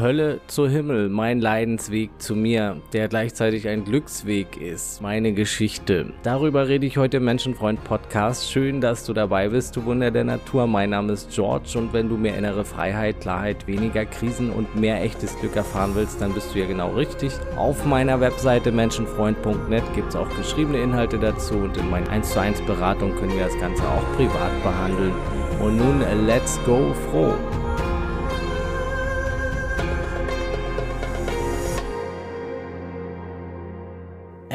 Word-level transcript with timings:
Hölle 0.00 0.40
zu 0.46 0.68
Himmel, 0.68 1.08
mein 1.08 1.40
Leidensweg 1.40 2.10
zu 2.18 2.34
mir, 2.34 2.76
der 2.92 3.08
gleichzeitig 3.08 3.68
ein 3.68 3.84
Glücksweg 3.84 4.56
ist, 4.56 5.02
meine 5.02 5.32
Geschichte. 5.32 6.12
Darüber 6.22 6.68
rede 6.68 6.86
ich 6.86 6.96
heute 6.96 7.18
im 7.18 7.24
Menschenfreund 7.24 7.82
Podcast. 7.84 8.50
Schön, 8.50 8.80
dass 8.80 9.04
du 9.04 9.12
dabei 9.12 9.48
bist, 9.48 9.76
du 9.76 9.84
Wunder 9.84 10.10
der 10.10 10.24
Natur. 10.24 10.66
Mein 10.66 10.90
Name 10.90 11.12
ist 11.12 11.30
George 11.30 11.78
und 11.78 11.92
wenn 11.92 12.08
du 12.08 12.16
mehr 12.16 12.36
innere 12.36 12.64
Freiheit, 12.64 13.20
Klarheit, 13.20 13.66
weniger 13.66 14.04
Krisen 14.04 14.50
und 14.50 14.76
mehr 14.76 15.02
echtes 15.02 15.38
Glück 15.38 15.56
erfahren 15.56 15.92
willst, 15.94 16.20
dann 16.20 16.32
bist 16.32 16.54
du 16.54 16.58
ja 16.58 16.66
genau 16.66 16.90
richtig. 16.90 17.32
Auf 17.56 17.84
meiner 17.84 18.20
Webseite 18.20 18.72
menschenfreund.net 18.72 19.84
gibt 19.94 20.08
es 20.08 20.16
auch 20.16 20.28
geschriebene 20.36 20.78
Inhalte 20.78 21.18
dazu 21.18 21.54
und 21.54 21.76
in 21.76 21.90
meinen 21.90 22.08
1 22.08 22.32
zu 22.32 22.40
1 22.40 22.60
Beratungen 22.62 23.16
können 23.16 23.36
wir 23.36 23.44
das 23.44 23.58
Ganze 23.58 23.82
auch 23.82 24.16
privat 24.16 24.62
behandeln. 24.62 25.12
Und 25.60 25.76
nun 25.76 26.02
let's 26.26 26.58
go 26.64 26.94
froh. 27.10 27.34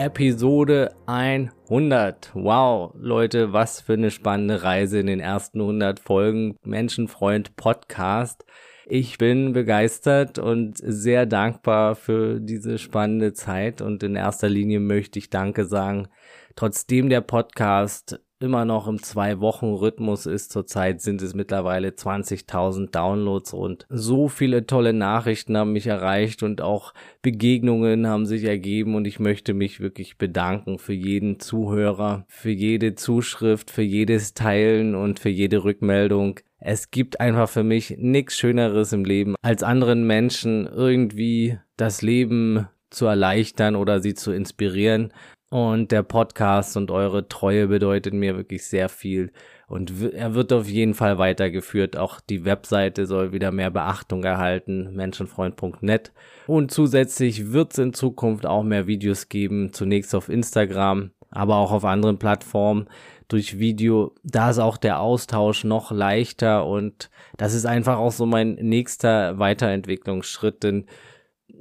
Episode 0.04 0.94
100. 1.06 2.32
Wow, 2.34 2.94
Leute, 3.00 3.54
was 3.54 3.80
für 3.80 3.94
eine 3.94 4.12
spannende 4.12 4.62
Reise 4.62 5.00
in 5.00 5.08
den 5.08 5.22
ersten 5.22 5.62
100 5.62 6.02
Folgen 6.02 6.58
Menschenfreund 6.62 7.56
Podcast. 7.56 8.44
Ich 8.86 9.18
bin 9.18 9.54
begeistert 9.54 10.40
und 10.40 10.76
sehr 10.76 11.26
dankbar 11.26 11.96
für 11.96 12.42
diese 12.42 12.80
spannende 12.80 13.32
Zeit 13.32 13.80
und 13.80 14.04
in 14.04 14.18
erster 14.18 14.50
Linie 14.50 14.82
möchte 14.82 15.20
ich 15.20 15.30
Danke 15.30 15.64
sagen. 15.64 16.10
Trotzdem 16.58 17.08
der 17.08 17.22
Podcast 17.22 18.20
immer 18.44 18.66
noch 18.66 18.88
im 18.88 19.02
Zwei-Wochen-Rhythmus 19.02 20.26
ist. 20.26 20.52
Zurzeit 20.52 21.02
sind 21.02 21.22
es 21.22 21.34
mittlerweile 21.34 21.90
20.000 21.90 22.92
Downloads 22.92 23.54
und 23.54 23.86
so 23.90 24.28
viele 24.28 24.68
tolle 24.68 24.92
Nachrichten 24.92 25.58
haben 25.58 25.72
mich 25.72 25.88
erreicht 25.88 26.44
und 26.44 26.62
auch 26.62 26.94
Begegnungen 27.22 28.06
haben 28.06 28.26
sich 28.26 28.44
ergeben 28.44 28.96
und 28.96 29.08
ich 29.08 29.20
möchte 29.20 29.54
mich 29.54 29.80
wirklich 29.80 30.18
bedanken 30.18 30.78
für 30.78 30.94
jeden 30.94 31.40
Zuhörer, 31.40 32.26
für 32.28 32.52
jede 32.52 32.96
Zuschrift, 32.96 33.72
für 33.72 33.82
jedes 33.82 34.34
Teilen 34.34 34.94
und 34.94 35.20
für 35.20 35.30
jede 35.30 35.64
Rückmeldung. 35.64 36.42
Es 36.60 36.92
gibt 36.92 37.22
einfach 37.22 37.48
für 37.48 37.64
mich 37.64 37.96
nichts 37.98 38.38
Schöneres 38.38 38.92
im 38.92 39.06
Leben, 39.06 39.36
als 39.42 39.64
anderen 39.64 40.06
Menschen 40.06 40.68
irgendwie 40.68 41.58
das 41.78 42.02
Leben 42.02 42.68
zu 42.90 43.06
erleichtern 43.06 43.76
oder 43.76 44.02
sie 44.02 44.14
zu 44.14 44.32
inspirieren. 44.32 45.14
Und 45.54 45.92
der 45.92 46.02
Podcast 46.02 46.78
und 46.78 46.90
eure 46.90 47.28
Treue 47.28 47.68
bedeutet 47.68 48.16
mir 48.16 48.36
wirklich 48.36 48.66
sehr 48.66 48.90
viel. 48.90 49.32
Und 49.68 49.94
er 50.02 50.34
wird 50.34 50.52
auf 50.52 50.68
jeden 50.68 50.96
Fall 50.96 51.20
weitergeführt. 51.20 51.96
Auch 51.96 52.20
die 52.22 52.44
Webseite 52.44 53.06
soll 53.06 53.34
wieder 53.34 53.52
mehr 53.52 53.70
Beachtung 53.70 54.24
erhalten, 54.24 54.96
menschenfreund.net. 54.96 56.12
Und 56.48 56.72
zusätzlich 56.72 57.52
wird 57.52 57.74
es 57.74 57.78
in 57.78 57.94
Zukunft 57.94 58.48
auch 58.48 58.64
mehr 58.64 58.88
Videos 58.88 59.30
geben, 59.30 59.74
zunächst 59.74 60.16
auf 60.16 60.28
Instagram, 60.28 61.12
aber 61.30 61.58
auch 61.58 61.72
auf 61.72 61.86
anderen 61.86 62.18
Plattformen 62.18 62.88
durch 63.28 63.60
Video. 63.60 64.16
Da 64.24 64.50
ist 64.50 64.58
auch 64.58 64.78
der 64.78 65.02
Austausch 65.02 65.66
noch 65.66 65.92
leichter 65.92 66.66
und 66.66 67.12
das 67.38 67.54
ist 67.54 67.68
einfach 67.68 68.00
auch 68.00 68.12
so 68.12 68.26
mein 68.26 68.56
nächster 68.56 69.38
Weiterentwicklungsschritt, 69.38 70.64
denn 70.64 70.88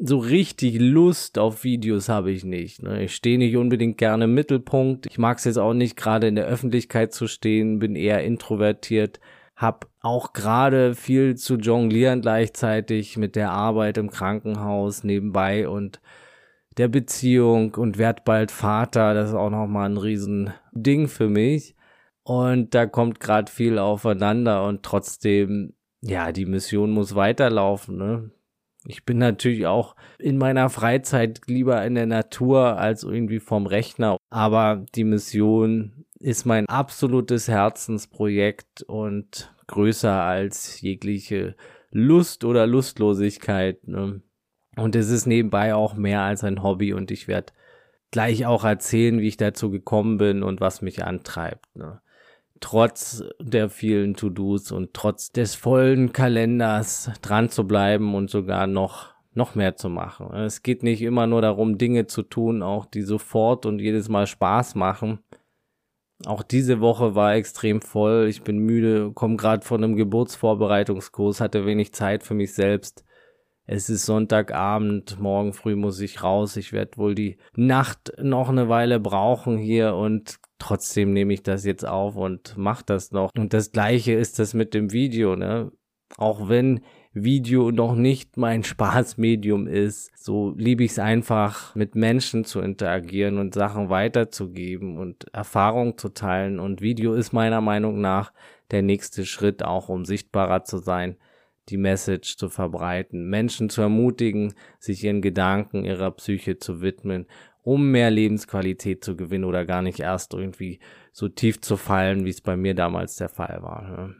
so 0.00 0.18
richtig 0.18 0.78
Lust 0.80 1.38
auf 1.38 1.64
Videos 1.64 2.08
habe 2.08 2.30
ich 2.30 2.44
nicht. 2.44 2.82
Ne? 2.82 3.04
Ich 3.04 3.14
stehe 3.14 3.38
nicht 3.38 3.56
unbedingt 3.56 3.98
gerne 3.98 4.24
im 4.24 4.34
Mittelpunkt. 4.34 5.06
Ich 5.06 5.18
mag 5.18 5.38
es 5.38 5.44
jetzt 5.44 5.58
auch 5.58 5.74
nicht 5.74 5.96
gerade 5.96 6.26
in 6.26 6.36
der 6.36 6.46
Öffentlichkeit 6.46 7.12
zu 7.12 7.26
stehen, 7.26 7.78
bin 7.78 7.94
eher 7.94 8.24
introvertiert, 8.24 9.20
hab 9.54 9.88
auch 10.00 10.32
gerade 10.32 10.94
viel 10.94 11.36
zu 11.36 11.56
jonglieren 11.56 12.22
gleichzeitig 12.22 13.16
mit 13.16 13.36
der 13.36 13.52
Arbeit 13.52 13.98
im 13.98 14.10
Krankenhaus 14.10 15.04
nebenbei 15.04 15.68
und 15.68 16.00
der 16.78 16.88
Beziehung 16.88 17.74
und 17.74 17.98
werd 17.98 18.24
bald 18.24 18.50
Vater. 18.50 19.14
Das 19.14 19.30
ist 19.30 19.34
auch 19.34 19.50
nochmal 19.50 19.90
ein 19.90 19.98
Riesending 19.98 21.06
für 21.08 21.28
mich. 21.28 21.77
Und 22.24 22.74
da 22.74 22.86
kommt 22.86 23.20
gerade 23.20 23.50
viel 23.50 23.78
aufeinander 23.78 24.67
und 24.67 24.83
trotzdem, 24.83 25.74
ja, 26.00 26.33
die 26.33 26.46
Mission 26.46 26.90
muss 26.92 27.14
weiterlaufen. 27.14 27.96
Ne? 27.96 28.30
Ich 28.84 29.04
bin 29.04 29.18
natürlich 29.18 29.66
auch 29.66 29.94
in 30.18 30.38
meiner 30.38 30.68
Freizeit 30.68 31.42
lieber 31.46 31.84
in 31.84 31.94
der 31.94 32.06
Natur 32.06 32.78
als 32.78 33.04
irgendwie 33.04 33.40
vom 33.40 33.66
Rechner. 33.66 34.16
Aber 34.30 34.84
die 34.94 35.04
Mission 35.04 36.04
ist 36.18 36.46
mein 36.46 36.66
absolutes 36.66 37.48
Herzensprojekt 37.48 38.82
und 38.82 39.54
größer 39.66 40.22
als 40.22 40.80
jegliche 40.80 41.56
Lust 41.90 42.44
oder 42.44 42.66
Lustlosigkeit. 42.66 43.86
Ne? 43.86 44.22
Und 44.76 44.96
es 44.96 45.10
ist 45.10 45.26
nebenbei 45.26 45.74
auch 45.74 45.94
mehr 45.94 46.22
als 46.22 46.44
ein 46.44 46.62
Hobby 46.62 46.92
und 46.92 47.10
ich 47.10 47.28
werde 47.28 47.52
gleich 48.10 48.46
auch 48.46 48.64
erzählen, 48.64 49.20
wie 49.20 49.28
ich 49.28 49.36
dazu 49.36 49.70
gekommen 49.70 50.18
bin 50.18 50.42
und 50.42 50.60
was 50.60 50.82
mich 50.82 51.04
antreibt. 51.04 51.74
Ne? 51.76 52.00
Trotz 52.62 53.23
der 53.40 53.68
vielen 53.68 54.14
To-Dos 54.14 54.73
und 54.73 54.95
trotz 54.95 55.30
des 55.33 55.55
vollen 55.55 56.12
Kalenders 56.12 57.11
dran 57.20 57.50
zu 57.50 57.67
bleiben 57.67 58.14
und 58.14 58.30
sogar 58.30 58.67
noch 58.67 59.12
noch 59.34 59.55
mehr 59.55 59.77
zu 59.77 59.89
machen. 59.89 60.34
Es 60.34 60.62
geht 60.62 60.83
nicht 60.83 61.00
immer 61.00 61.27
nur 61.27 61.40
darum, 61.40 61.78
Dinge 61.78 62.06
zu 62.06 62.23
tun, 62.23 62.62
auch 62.62 62.84
die 62.84 63.00
sofort 63.00 63.64
und 63.64 63.78
jedes 63.78 64.11
Mal 64.11 64.27
Spaß 64.27 64.74
machen. 64.74 65.20
Auch 66.27 66.42
diese 66.42 66.80
Woche 66.80 67.14
war 67.14 67.34
extrem 67.34 67.80
voll. 67.80 68.27
Ich 68.28 68.42
bin 68.42 68.58
müde, 68.58 69.11
komme 69.12 69.36
gerade 69.36 69.64
von 69.67 69.83
einem 69.83 69.96
Geburtsvorbereitungskurs, 69.96 71.40
hatte 71.40 71.67
wenig 71.67 71.92
Zeit 71.94 72.23
für 72.23 72.34
mich 72.34 72.52
selbst. 72.55 73.05
Es 73.64 73.89
ist 73.89 74.06
Sonntagabend, 74.06 75.18
morgen 75.20 75.52
früh 75.52 75.77
muss 75.77 76.00
ich 76.00 76.23
raus. 76.23 76.56
Ich 76.56 76.73
werde 76.73 76.96
wohl 76.96 77.14
die 77.14 77.39
Nacht 77.55 78.12
noch 78.20 78.48
eine 78.48 78.68
Weile 78.68 79.00
brauchen 79.00 79.56
hier 79.56 79.94
und 79.94 80.39
trotzdem 80.62 81.12
nehme 81.12 81.34
ich 81.34 81.42
das 81.42 81.64
jetzt 81.64 81.86
auf 81.86 82.17
und 82.17 82.56
mache 82.56 82.84
das 82.86 83.11
noch. 83.11 83.30
Und 83.36 83.52
das 83.52 83.73
gleiche 83.73 84.12
ist 84.12 84.39
das 84.39 84.55
mit 84.55 84.74
dem 84.74 84.92
Video, 84.92 85.34
ne? 85.34 85.73
Auch 86.18 86.48
wenn 86.48 86.83
Video 87.12 87.70
noch 87.70 87.96
nicht 87.96 88.36
mein 88.36 88.62
Spaßmedium 88.64 89.67
ist, 89.67 90.12
so 90.17 90.55
liebe 90.56 90.84
ich 90.84 90.92
es 90.92 90.98
einfach, 91.00 91.74
mit 91.74 91.96
Menschen 91.96 92.45
zu 92.45 92.61
interagieren 92.61 93.39
und 93.39 93.55
Sachen 93.55 93.90
weiterzugeben 93.90 94.98
und 94.98 95.27
Erfahrung 95.34 95.98
zu 95.98 96.11
teilen. 96.11 96.61
Und 96.61 96.80
Video 96.80 97.14
ist 97.14 97.33
meiner 97.33 97.61
Meinung 97.61 98.00
nach 98.00 98.33
der 98.70 98.83
nächste 98.83 99.27
Schritt, 99.27 99.64
auch 99.64 99.89
um 99.89 100.05
sichtbarer 100.05 100.62
zu 100.62 100.79
sein, 100.79 101.17
die 101.68 101.77
Message 101.77 102.36
zu 102.36 102.48
verbreiten, 102.48 103.29
Menschen 103.29 103.68
zu 103.68 103.83
ermutigen, 103.83 104.55
sich 104.79 105.02
ihren 105.05 105.23
Gedanken, 105.23 105.84
ihrer 105.84 106.11
Psyche 106.12 106.58
zu 106.58 106.80
widmen 106.80 107.27
um 107.62 107.90
mehr 107.90 108.11
Lebensqualität 108.11 109.05
zu 109.05 109.17
gewinnen 109.17 109.45
oder 109.45 109.64
gar 109.64 109.83
nicht 109.83 110.00
erst 110.00 110.34
irgendwie 110.34 110.80
so 111.12 111.28
tief 111.28 111.61
zu 111.61 111.77
fallen, 111.77 112.24
wie 112.24 112.30
es 112.30 112.40
bei 112.40 112.56
mir 112.56 112.74
damals 112.74 113.17
der 113.17 113.28
Fall 113.28 113.62
war. 113.62 114.14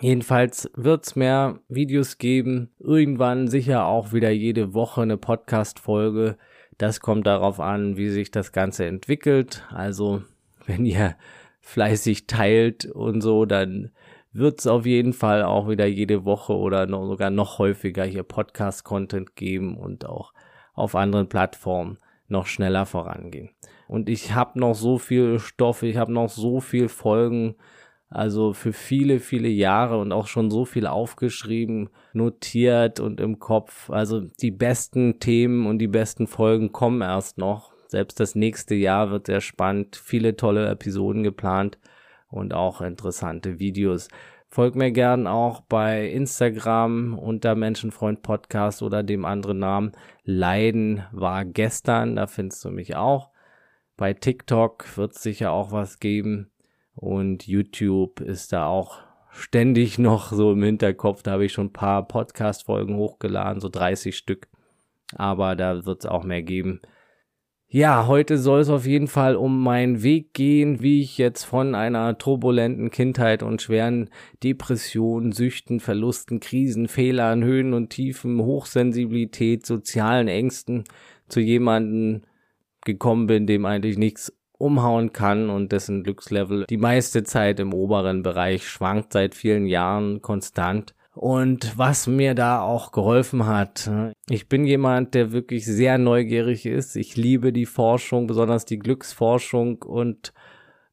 Jedenfalls 0.00 0.70
wird's 0.74 1.16
mehr 1.16 1.60
Videos 1.68 2.18
geben, 2.18 2.70
irgendwann 2.78 3.48
sicher 3.48 3.86
auch 3.86 4.12
wieder 4.12 4.30
jede 4.30 4.74
Woche 4.74 5.02
eine 5.02 5.16
Podcast-Folge. 5.16 6.36
Das 6.76 7.00
kommt 7.00 7.26
darauf 7.26 7.58
an, 7.58 7.96
wie 7.96 8.10
sich 8.10 8.30
das 8.30 8.52
Ganze 8.52 8.84
entwickelt. 8.84 9.66
Also, 9.70 10.22
wenn 10.66 10.84
ihr 10.84 11.16
fleißig 11.60 12.26
teilt 12.26 12.84
und 12.84 13.22
so, 13.22 13.44
dann 13.44 13.90
wird's 14.32 14.66
auf 14.66 14.86
jeden 14.86 15.14
Fall 15.14 15.42
auch 15.42 15.68
wieder 15.68 15.86
jede 15.86 16.24
Woche 16.24 16.54
oder 16.54 16.86
noch, 16.86 17.06
sogar 17.08 17.30
noch 17.30 17.58
häufiger 17.58 18.04
hier 18.04 18.22
Podcast-Content 18.22 19.34
geben 19.34 19.76
und 19.76 20.06
auch 20.06 20.32
auf 20.74 20.94
anderen 20.94 21.28
Plattformen 21.28 21.98
noch 22.28 22.46
schneller 22.46 22.86
vorangehen. 22.86 23.50
Und 23.88 24.08
ich 24.08 24.34
habe 24.34 24.58
noch 24.58 24.74
so 24.74 24.98
viel 24.98 25.38
Stoff, 25.38 25.82
ich 25.82 25.96
habe 25.96 26.12
noch 26.12 26.28
so 26.28 26.60
viel 26.60 26.88
Folgen, 26.88 27.56
also 28.10 28.52
für 28.52 28.72
viele, 28.72 29.20
viele 29.20 29.48
Jahre 29.48 29.98
und 29.98 30.12
auch 30.12 30.26
schon 30.26 30.50
so 30.50 30.64
viel 30.64 30.86
aufgeschrieben, 30.86 31.90
notiert 32.12 33.00
und 33.00 33.20
im 33.20 33.38
Kopf. 33.38 33.90
Also 33.90 34.20
die 34.20 34.50
besten 34.50 35.20
Themen 35.20 35.66
und 35.66 35.78
die 35.78 35.88
besten 35.88 36.26
Folgen 36.26 36.72
kommen 36.72 37.02
erst 37.02 37.38
noch. 37.38 37.72
Selbst 37.88 38.20
das 38.20 38.34
nächste 38.34 38.74
Jahr 38.74 39.10
wird 39.10 39.26
sehr 39.26 39.40
spannend, 39.40 39.96
viele 39.96 40.36
tolle 40.36 40.68
Episoden 40.68 41.22
geplant 41.22 41.78
und 42.28 42.52
auch 42.54 42.80
interessante 42.80 43.58
Videos. 43.58 44.08
Folgt 44.50 44.76
mir 44.76 44.90
gern 44.92 45.26
auch 45.26 45.60
bei 45.60 46.08
Instagram 46.08 47.18
unter 47.18 47.54
Menschenfreund 47.54 48.22
Podcast 48.22 48.82
oder 48.82 49.02
dem 49.02 49.26
anderen 49.26 49.58
Namen. 49.58 49.92
Leiden 50.24 51.04
war 51.12 51.44
gestern, 51.44 52.16
da 52.16 52.26
findest 52.26 52.64
du 52.64 52.70
mich 52.70 52.96
auch. 52.96 53.30
Bei 53.98 54.14
TikTok 54.14 54.96
wird 54.96 55.12
es 55.12 55.22
sicher 55.22 55.52
auch 55.52 55.70
was 55.70 56.00
geben. 56.00 56.50
Und 56.94 57.46
YouTube 57.46 58.20
ist 58.20 58.52
da 58.52 58.66
auch 58.66 58.98
ständig 59.30 59.98
noch 59.98 60.32
so 60.32 60.52
im 60.52 60.62
Hinterkopf. 60.62 61.22
Da 61.22 61.32
habe 61.32 61.44
ich 61.44 61.52
schon 61.52 61.66
ein 61.66 61.72
paar 61.72 62.08
Podcast-Folgen 62.08 62.96
hochgeladen, 62.96 63.60
so 63.60 63.68
30 63.68 64.16
Stück. 64.16 64.48
Aber 65.14 65.56
da 65.56 65.84
wird 65.84 66.00
es 66.00 66.06
auch 66.06 66.24
mehr 66.24 66.42
geben. 66.42 66.80
Ja, 67.70 68.06
heute 68.06 68.38
soll 68.38 68.60
es 68.60 68.70
auf 68.70 68.86
jeden 68.86 69.08
Fall 69.08 69.36
um 69.36 69.62
meinen 69.62 70.02
Weg 70.02 70.32
gehen, 70.32 70.80
wie 70.80 71.02
ich 71.02 71.18
jetzt 71.18 71.44
von 71.44 71.74
einer 71.74 72.16
turbulenten 72.16 72.90
Kindheit 72.90 73.42
und 73.42 73.60
schweren 73.60 74.08
Depressionen, 74.42 75.32
Süchten, 75.32 75.78
Verlusten, 75.78 76.40
Krisen, 76.40 76.88
Fehlern, 76.88 77.44
Höhen 77.44 77.74
und 77.74 77.90
Tiefen, 77.90 78.40
Hochsensibilität, 78.40 79.66
sozialen 79.66 80.28
Ängsten 80.28 80.84
zu 81.28 81.40
jemanden 81.40 82.22
gekommen 82.86 83.26
bin, 83.26 83.46
dem 83.46 83.66
eigentlich 83.66 83.98
nichts 83.98 84.32
umhauen 84.56 85.12
kann 85.12 85.50
und 85.50 85.70
dessen 85.70 86.04
Glückslevel 86.04 86.64
die 86.70 86.78
meiste 86.78 87.22
Zeit 87.22 87.60
im 87.60 87.74
oberen 87.74 88.22
Bereich 88.22 88.66
schwankt 88.66 89.12
seit 89.12 89.34
vielen 89.34 89.66
Jahren 89.66 90.22
konstant 90.22 90.94
und 91.18 91.76
was 91.76 92.06
mir 92.06 92.34
da 92.36 92.60
auch 92.60 92.92
geholfen 92.92 93.46
hat. 93.46 93.90
Ich 94.30 94.48
bin 94.48 94.64
jemand, 94.64 95.14
der 95.14 95.32
wirklich 95.32 95.66
sehr 95.66 95.98
neugierig 95.98 96.64
ist. 96.64 96.94
Ich 96.94 97.16
liebe 97.16 97.52
die 97.52 97.66
Forschung, 97.66 98.28
besonders 98.28 98.66
die 98.66 98.78
Glücksforschung 98.78 99.82
und 99.82 100.32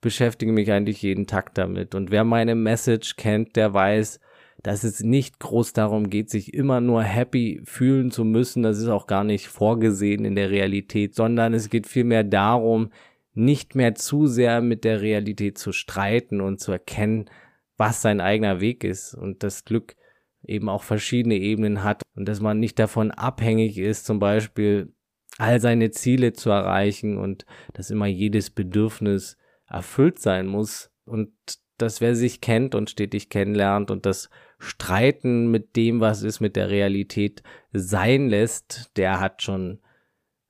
beschäftige 0.01 0.51
mich 0.51 0.71
eigentlich 0.71 1.03
jeden 1.03 1.27
Tag 1.27 1.53
damit. 1.53 1.93
Und 1.93 2.09
wer 2.09 2.23
meine 2.23 2.55
Message 2.55 3.17
kennt, 3.17 3.55
der 3.55 3.75
weiß, 3.75 4.19
dass 4.63 4.83
es 4.83 5.01
nicht 5.01 5.39
groß 5.39 5.73
darum 5.73 6.09
geht, 6.09 6.31
sich 6.31 6.55
immer 6.55 6.81
nur 6.81 7.03
happy 7.03 7.61
fühlen 7.63 8.09
zu 8.09 8.25
müssen. 8.25 8.63
Das 8.63 8.79
ist 8.79 8.87
auch 8.87 9.05
gar 9.05 9.23
nicht 9.23 9.47
vorgesehen 9.47 10.25
in 10.25 10.33
der 10.33 10.49
Realität, 10.49 11.13
sondern 11.13 11.53
es 11.53 11.69
geht 11.69 11.85
vielmehr 11.85 12.23
darum, 12.23 12.89
nicht 13.35 13.75
mehr 13.75 13.93
zu 13.93 14.25
sehr 14.25 14.61
mit 14.61 14.85
der 14.85 15.01
Realität 15.01 15.59
zu 15.59 15.71
streiten 15.71 16.41
und 16.41 16.59
zu 16.59 16.71
erkennen, 16.71 17.29
was 17.77 18.01
sein 18.01 18.21
eigener 18.21 18.59
Weg 18.59 18.83
ist 18.83 19.13
und 19.13 19.43
das 19.43 19.65
Glück 19.65 19.95
eben 20.47 20.69
auch 20.69 20.83
verschiedene 20.83 21.35
Ebenen 21.35 21.83
hat 21.83 22.01
und 22.15 22.27
dass 22.27 22.41
man 22.41 22.59
nicht 22.59 22.79
davon 22.79 23.11
abhängig 23.11 23.77
ist, 23.77 24.05
zum 24.05 24.19
Beispiel 24.19 24.93
all 25.37 25.59
seine 25.59 25.91
Ziele 25.91 26.33
zu 26.33 26.49
erreichen 26.49 27.17
und 27.17 27.45
dass 27.73 27.91
immer 27.91 28.07
jedes 28.07 28.49
Bedürfnis 28.49 29.37
erfüllt 29.67 30.19
sein 30.19 30.47
muss 30.47 30.91
und 31.05 31.31
dass 31.77 31.99
wer 31.99 32.15
sich 32.15 32.39
kennt 32.39 32.73
und 32.73 32.89
stetig 32.89 33.29
kennenlernt 33.29 33.91
und 33.91 34.05
das 34.05 34.29
Streiten 34.59 35.51
mit 35.51 35.75
dem, 35.75 35.99
was 35.99 36.23
ist, 36.23 36.39
mit 36.39 36.55
der 36.55 36.69
Realität 36.69 37.43
sein 37.73 38.29
lässt, 38.29 38.91
der 38.95 39.19
hat 39.19 39.41
schon 39.41 39.79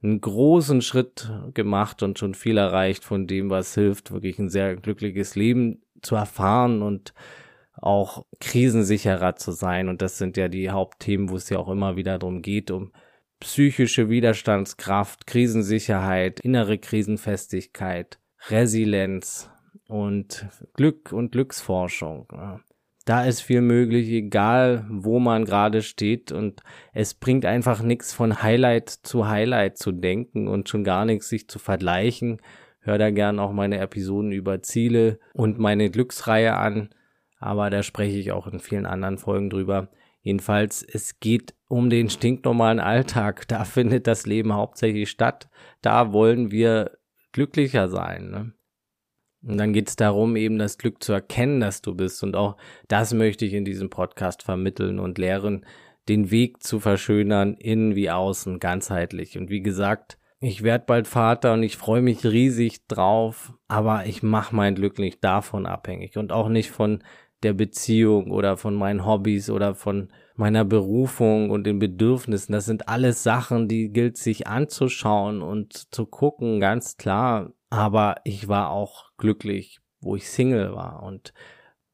einen 0.04 0.22
großen 0.22 0.82
Schritt 0.82 1.32
gemacht 1.56 2.04
und 2.04 2.20
schon 2.20 2.36
viel 2.36 2.58
erreicht 2.58 3.04
von 3.04 3.26
dem, 3.26 3.50
was 3.50 3.74
hilft, 3.74 4.12
wirklich 4.12 4.38
ein 4.38 4.50
sehr 4.50 4.76
glückliches 4.76 5.36
Leben 5.36 5.82
zu 6.02 6.16
erfahren 6.16 6.84
und 6.84 7.16
auch 7.78 8.26
krisensicherer 8.40 9.36
zu 9.36 9.52
sein. 9.52 9.90
Und 9.90 10.02
das 10.02 10.18
sind 10.18 10.38
ja 10.38 10.48
die 10.48 10.70
Hauptthemen, 10.70 11.30
wo 11.30 11.36
es 11.36 11.50
ja 11.50 11.58
auch 11.60 11.70
immer 11.70 11.96
wieder 11.96 12.18
darum 12.18 12.42
geht, 12.42 12.72
um 12.72 12.92
psychische 13.40 14.10
Widerstandskraft, 14.10 15.28
Krisensicherheit, 15.28 16.40
innere 16.40 16.78
Krisenfestigkeit, 16.78 18.20
Resilienz 18.50 19.50
und 19.88 20.48
Glück 20.74 21.12
und 21.12 21.32
Glücksforschung. 21.32 22.28
Da 23.06 23.24
ist 23.26 23.42
viel 23.42 23.62
möglich, 23.62 24.10
egal 24.10 24.86
wo 24.90 25.20
man 25.20 25.46
gerade 25.46 25.84
steht 25.84 26.32
und 26.32 26.62
es 26.92 27.14
bringt 27.14 27.46
einfach 27.46 27.84
nichts 27.84 28.14
von 28.14 28.42
Highlight 28.42 28.90
zu 28.90 29.28
Highlight 29.28 29.78
zu 29.78 29.92
denken 29.92 30.48
und 30.48 30.70
schon 30.70 30.84
gar 30.84 31.06
nichts 31.06 31.30
sich 31.30 31.48
zu 31.48 31.60
vergleichen. 31.60 32.42
Hör 32.80 32.98
da 32.98 33.12
gern 33.12 33.40
auch 33.40 33.52
meine 33.52 33.78
Episoden 33.78 34.32
über 34.32 34.64
Ziele 34.64 35.20
und 35.34 35.60
meine 35.60 35.92
Glücksreihe 35.92 36.56
an 36.56 36.90
aber 37.40 37.70
da 37.70 37.84
spreche 37.84 38.18
ich 38.18 38.32
auch 38.32 38.48
in 38.48 38.60
vielen 38.60 38.86
anderen 38.86 39.18
Folgen 39.18 39.50
drüber. 39.50 39.90
Jedenfalls, 40.22 40.82
es 40.82 41.20
geht 41.20 41.54
um 41.68 41.90
den 41.90 42.10
stinknormalen 42.10 42.80
Alltag. 42.80 43.48
Da 43.48 43.64
findet 43.66 44.08
das 44.08 44.26
Leben 44.26 44.54
hauptsächlich 44.54 45.10
statt. 45.10 45.50
Da 45.82 46.14
wollen 46.14 46.52
wir 46.52 46.98
glücklicher 47.32 47.90
sein. 47.90 48.32
Ne? 48.32 48.54
Und 49.44 49.58
dann 49.58 49.74
geht 49.74 49.90
es 49.90 49.96
darum, 49.96 50.36
eben 50.36 50.58
das 50.58 50.78
Glück 50.78 51.04
zu 51.04 51.14
erkennen, 51.14 51.60
dass 51.60 51.82
du 51.82 51.94
bist. 51.94 52.24
Und 52.24 52.36
auch 52.36 52.58
das 52.88 53.14
möchte 53.14 53.46
ich 53.46 53.54
in 53.54 53.66
diesem 53.66 53.90
Podcast 53.90 54.42
vermitteln 54.42 55.00
und 55.00 55.18
lehren, 55.18 55.66
den 56.10 56.32
Weg 56.32 56.64
zu 56.64 56.80
verschönern, 56.80 57.56
innen 57.56 57.96
wie 57.96 58.10
außen, 58.10 58.60
ganzheitlich. 58.60 59.38
Und 59.38 59.50
wie 59.50 59.62
gesagt, 59.62 60.18
ich 60.40 60.64
werde 60.64 60.86
bald 60.86 61.08
Vater 61.08 61.54
und 61.54 61.64
ich 61.64 61.78
freue 61.78 62.02
mich 62.02 62.24
riesig 62.24 62.88
drauf, 62.88 63.54
aber 63.68 64.06
ich 64.06 64.22
mache 64.22 64.56
mein 64.56 64.76
Glück 64.76 65.00
nicht 65.00 65.24
davon 65.24 65.66
abhängig 65.66 66.18
und 66.18 66.32
auch 66.32 66.50
nicht 66.50 66.72
von 66.72 67.04
der 67.46 67.54
Beziehung 67.54 68.32
oder 68.32 68.58
von 68.58 68.76
meinen 68.76 69.06
Hobbys 69.06 69.50
oder 69.50 69.76
von 69.76 70.10
meiner 70.36 70.66
Berufung 70.66 71.50
und 71.50 71.64
den 71.64 71.80
Bedürfnissen. 71.80 72.52
Das 72.52 72.66
sind 72.66 72.90
alles 72.90 73.24
Sachen, 73.24 73.68
die 73.68 73.90
gilt 73.90 74.18
sich 74.18 74.48
anzuschauen 74.48 75.42
und 75.42 75.94
zu 75.94 76.06
gucken, 76.06 76.60
ganz 76.60 76.98
klar. 76.98 77.54
Aber 77.70 78.16
ich 78.26 78.48
war 78.48 78.70
auch 78.72 79.12
glücklich, 79.18 79.80
wo 80.02 80.16
ich 80.16 80.30
Single 80.30 80.74
war 80.74 81.04
und, 81.04 81.34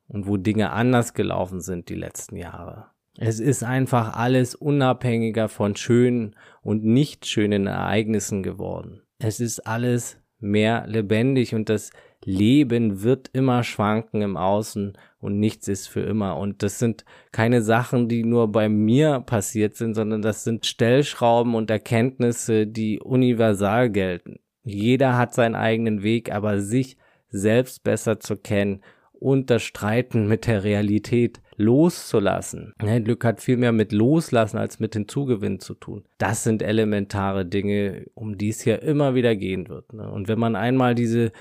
und 0.08 0.28
wo 0.28 0.38
Dinge 0.38 0.72
anders 0.72 1.14
gelaufen 1.14 1.62
sind 1.62 1.90
die 1.90 1.96
letzten 1.96 2.36
Jahre. 2.36 2.88
Es 3.18 3.40
ist 3.40 3.64
einfach 3.64 4.16
alles 4.16 4.56
unabhängiger 4.56 5.50
von 5.50 5.76
schönen 5.76 6.36
und 6.62 6.84
nicht 6.84 7.28
schönen 7.28 7.68
Ereignissen 7.68 8.42
geworden. 8.42 9.02
Es 9.20 9.40
ist 9.40 9.60
alles 9.68 10.18
mehr 10.40 10.88
lebendig 10.88 11.54
und 11.54 11.70
das 11.70 11.92
Leben 12.24 13.04
wird 13.04 13.30
immer 13.34 13.64
schwanken 13.64 14.22
im 14.22 14.38
Außen 14.38 14.94
und 15.20 15.40
nichts 15.40 15.68
ist 15.68 15.88
für 15.88 16.02
immer. 16.02 16.38
Und 16.38 16.64
das 16.64 16.80
sind 16.80 17.06
keine 17.32 17.62
Sachen, 17.62 18.08
die 18.08 18.24
nur 18.24 18.52
bei 18.52 18.70
mir 18.70 19.20
passiert 19.20 19.76
sind, 19.76 19.94
sondern 19.96 20.22
das 20.22 20.44
sind 20.44 20.66
Stellschrauben 20.66 21.56
und 21.56 21.70
Erkenntnisse, 21.70 22.68
die 22.68 23.00
universal 23.00 23.90
gelten. 23.90 24.40
Jeder 24.64 25.18
hat 25.18 25.34
seinen 25.34 25.56
eigenen 25.56 26.04
Weg, 26.04 26.32
aber 26.32 26.60
sich 26.60 26.98
selbst 27.30 27.84
besser 27.84 28.20
zu 28.20 28.36
kennen 28.36 28.82
und 29.14 29.50
das 29.50 29.62
Streiten 29.62 30.28
mit 30.28 30.48
der 30.48 30.64
Realität 30.64 31.42
loszulassen. 31.56 32.74
Glück 33.04 33.24
hat 33.24 33.40
viel 33.40 33.58
mehr 33.58 33.72
mit 33.72 33.92
Loslassen 33.92 34.58
als 34.58 34.80
mit 34.80 34.94
Hinzugewinnen 34.94 35.60
zu 35.60 35.76
tun. 35.76 36.04
Das 36.18 36.44
sind 36.44 36.64
elementare 36.64 37.46
Dinge, 37.46 38.08
um 38.16 38.38
die 38.38 38.50
es 38.50 38.62
hier 38.62 38.82
immer 38.82 39.14
wieder 39.14 39.36
gehen 39.36 39.70
wird. 39.70 39.94
Ne? 39.94 40.10
Und 40.10 40.28
wenn 40.28 40.40
man 40.40 40.56
einmal 40.56 40.96
diese 40.96 41.32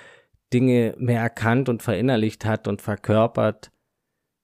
Dinge 0.52 0.94
mehr 0.98 1.20
erkannt 1.20 1.68
und 1.68 1.82
verinnerlicht 1.82 2.44
hat 2.44 2.68
und 2.68 2.82
verkörpert 2.82 3.70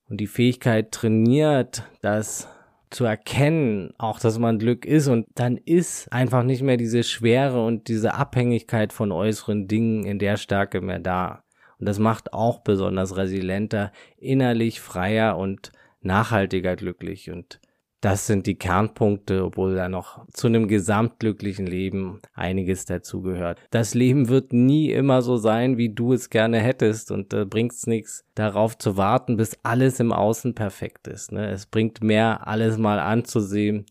und 0.08 0.20
die 0.20 0.26
Fähigkeit 0.26 0.92
trainiert, 0.92 1.82
das 2.00 2.48
zu 2.90 3.04
erkennen, 3.04 3.92
auch 3.98 4.20
dass 4.20 4.38
man 4.38 4.58
Glück 4.58 4.84
ist 4.84 5.08
und 5.08 5.26
dann 5.34 5.56
ist 5.56 6.12
einfach 6.12 6.44
nicht 6.44 6.62
mehr 6.62 6.76
diese 6.76 7.02
Schwere 7.02 7.64
und 7.64 7.88
diese 7.88 8.14
Abhängigkeit 8.14 8.92
von 8.92 9.10
äußeren 9.10 9.66
Dingen 9.66 10.04
in 10.04 10.18
der 10.18 10.36
Stärke 10.36 10.80
mehr 10.80 11.00
da. 11.00 11.42
Und 11.78 11.86
das 11.86 11.98
macht 11.98 12.32
auch 12.32 12.60
besonders 12.60 13.16
resilienter, 13.16 13.92
innerlich 14.16 14.80
freier 14.80 15.36
und 15.36 15.72
nachhaltiger 16.00 16.76
glücklich. 16.76 17.30
Und 17.30 17.60
das 18.06 18.28
sind 18.28 18.46
die 18.46 18.54
Kernpunkte, 18.54 19.44
obwohl 19.44 19.74
da 19.74 19.88
noch 19.88 20.24
zu 20.28 20.46
einem 20.46 20.68
gesamtglücklichen 20.68 21.66
Leben 21.66 22.20
einiges 22.34 22.84
dazugehört. 22.84 23.60
Das 23.72 23.94
Leben 23.94 24.28
wird 24.28 24.52
nie 24.52 24.92
immer 24.92 25.22
so 25.22 25.36
sein, 25.36 25.76
wie 25.76 25.92
du 25.92 26.12
es 26.12 26.30
gerne 26.30 26.60
hättest 26.60 27.10
und 27.10 27.32
da 27.32 27.42
äh, 27.42 27.44
bringt's 27.44 27.88
nichts 27.88 28.24
darauf 28.36 28.78
zu 28.78 28.96
warten, 28.96 29.36
bis 29.36 29.58
alles 29.64 29.98
im 29.98 30.12
Außen 30.12 30.54
perfekt 30.54 31.08
ist. 31.08 31.32
Ne? 31.32 31.50
Es 31.50 31.66
bringt 31.66 32.00
mehr, 32.04 32.46
alles 32.46 32.78
mal 32.78 33.00
anzusehen, 33.00 33.86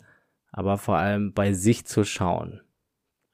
aber 0.49 0.77
vor 0.77 0.95
allem 0.95 1.33
bei 1.33 1.51
sich 1.51 1.83
zu 1.85 2.05
schauen. 2.05 2.61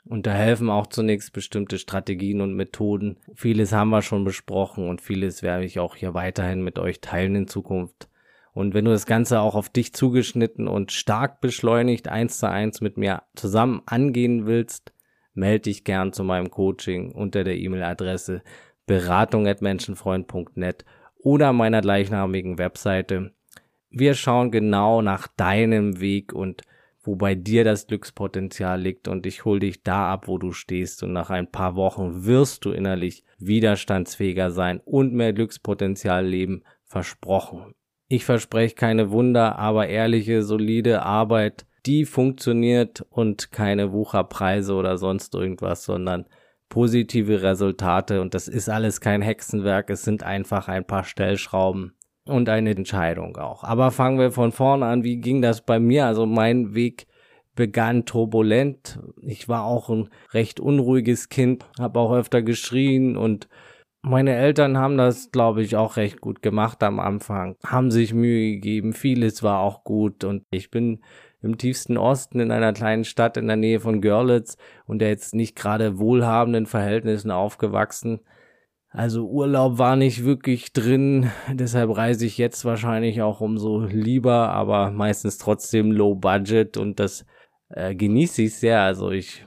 Und 0.05 0.25
da 0.25 0.33
helfen 0.33 0.71
auch 0.71 0.87
zunächst 0.87 1.31
bestimmte 1.31 1.77
Strategien 1.77 2.41
und 2.41 2.55
Methoden. 2.55 3.19
Vieles 3.35 3.71
haben 3.71 3.91
wir 3.91 4.01
schon 4.01 4.23
besprochen 4.23 4.89
und 4.89 4.99
vieles 4.99 5.43
werde 5.43 5.63
ich 5.63 5.77
auch 5.77 5.95
hier 5.95 6.15
weiterhin 6.15 6.63
mit 6.63 6.79
euch 6.79 7.01
teilen 7.01 7.35
in 7.35 7.47
Zukunft. 7.47 8.09
Und 8.53 8.73
wenn 8.73 8.85
du 8.85 8.91
das 8.91 9.05
Ganze 9.05 9.39
auch 9.39 9.55
auf 9.55 9.69
dich 9.69 9.93
zugeschnitten 9.93 10.67
und 10.67 10.91
stark 10.91 11.39
beschleunigt 11.39 12.09
eins 12.09 12.39
zu 12.39 12.49
eins 12.49 12.81
mit 12.81 12.97
mir 12.97 13.23
zusammen 13.35 13.81
angehen 13.85 14.45
willst, 14.45 14.93
melde 15.33 15.61
dich 15.61 15.83
gern 15.83 16.11
zu 16.11 16.23
meinem 16.23 16.51
Coaching 16.51 17.11
unter 17.13 17.43
der 17.43 17.57
E-Mail-Adresse 17.57 18.43
beratung.menschenfreund.net 18.87 20.85
oder 21.17 21.53
meiner 21.53 21.81
gleichnamigen 21.81 22.57
Webseite. 22.57 23.33
Wir 23.89 24.15
schauen 24.15 24.51
genau 24.51 25.01
nach 25.01 25.27
deinem 25.27 26.01
Weg 26.01 26.33
und 26.33 26.63
wo 27.03 27.15
bei 27.15 27.35
dir 27.35 27.63
das 27.63 27.87
Glückspotenzial 27.87 28.79
liegt 28.79 29.07
und 29.07 29.25
ich 29.25 29.45
hol 29.45 29.59
dich 29.59 29.83
da 29.83 30.11
ab, 30.11 30.27
wo 30.27 30.37
du 30.37 30.51
stehst 30.51 31.03
und 31.03 31.13
nach 31.13 31.29
ein 31.29 31.49
paar 31.49 31.75
Wochen 31.75 32.25
wirst 32.25 32.65
du 32.65 32.71
innerlich 32.71 33.23
widerstandsfähiger 33.39 34.51
sein 34.51 34.79
und 34.83 35.13
mehr 35.13 35.33
Glückspotenzial 35.33 36.25
leben, 36.25 36.63
versprochen. 36.83 37.73
Ich 38.13 38.25
verspreche 38.25 38.75
keine 38.75 39.09
Wunder, 39.11 39.57
aber 39.57 39.87
ehrliche, 39.87 40.43
solide 40.43 41.03
Arbeit, 41.03 41.65
die 41.85 42.03
funktioniert 42.03 43.05
und 43.09 43.53
keine 43.53 43.93
Wucherpreise 43.93 44.73
oder 44.73 44.97
sonst 44.97 45.33
irgendwas, 45.33 45.85
sondern 45.85 46.25
positive 46.67 47.41
Resultate 47.41 48.19
und 48.19 48.33
das 48.33 48.49
ist 48.49 48.67
alles 48.67 48.99
kein 48.99 49.21
Hexenwerk, 49.21 49.89
es 49.89 50.03
sind 50.03 50.23
einfach 50.23 50.67
ein 50.67 50.83
paar 50.83 51.05
Stellschrauben 51.05 51.93
und 52.25 52.49
eine 52.49 52.71
Entscheidung 52.71 53.37
auch. 53.37 53.63
Aber 53.63 53.91
fangen 53.91 54.19
wir 54.19 54.31
von 54.31 54.51
vorne 54.51 54.87
an, 54.87 55.05
wie 55.05 55.21
ging 55.21 55.41
das 55.41 55.61
bei 55.61 55.79
mir? 55.79 56.05
Also 56.05 56.25
mein 56.25 56.75
Weg 56.75 57.07
begann 57.55 58.03
turbulent. 58.03 58.99
Ich 59.21 59.47
war 59.47 59.63
auch 59.63 59.89
ein 59.89 60.09
recht 60.33 60.59
unruhiges 60.59 61.29
Kind, 61.29 61.65
habe 61.79 61.97
auch 61.97 62.11
öfter 62.11 62.41
geschrien 62.41 63.15
und 63.15 63.47
meine 64.01 64.35
Eltern 64.35 64.77
haben 64.77 64.97
das, 64.97 65.31
glaube 65.31 65.61
ich, 65.61 65.75
auch 65.75 65.97
recht 65.97 66.21
gut 66.21 66.41
gemacht 66.41 66.81
am 66.83 66.99
Anfang, 66.99 67.55
haben 67.63 67.91
sich 67.91 68.13
Mühe 68.13 68.53
gegeben, 68.53 68.93
vieles 68.93 69.43
war 69.43 69.59
auch 69.59 69.83
gut. 69.83 70.23
Und 70.23 70.45
ich 70.49 70.71
bin 70.71 71.01
im 71.41 71.57
tiefsten 71.57 71.97
Osten 71.97 72.39
in 72.39 72.51
einer 72.51 72.73
kleinen 72.73 73.03
Stadt 73.03 73.37
in 73.37 73.47
der 73.47 73.57
Nähe 73.57 73.79
von 73.79 74.01
Görlitz 74.01 74.57
und 74.85 74.99
der 74.99 75.09
jetzt 75.09 75.35
nicht 75.35 75.55
gerade 75.55 75.99
wohlhabenden 75.99 76.65
Verhältnissen 76.65 77.31
aufgewachsen. 77.31 78.21
Also 78.89 79.27
Urlaub 79.27 79.77
war 79.77 79.95
nicht 79.95 80.25
wirklich 80.25 80.73
drin, 80.73 81.31
deshalb 81.53 81.95
reise 81.95 82.25
ich 82.25 82.37
jetzt 82.37 82.65
wahrscheinlich 82.65 83.21
auch 83.21 83.39
umso 83.39 83.79
lieber, 83.85 84.49
aber 84.49 84.91
meistens 84.91 85.37
trotzdem 85.37 85.91
low 85.91 86.15
budget 86.15 86.77
und 86.77 86.99
das 86.99 87.25
äh, 87.69 87.95
genieße 87.95 88.43
ich 88.43 88.55
sehr. 88.55 88.81
Also 88.81 89.11
ich 89.11 89.45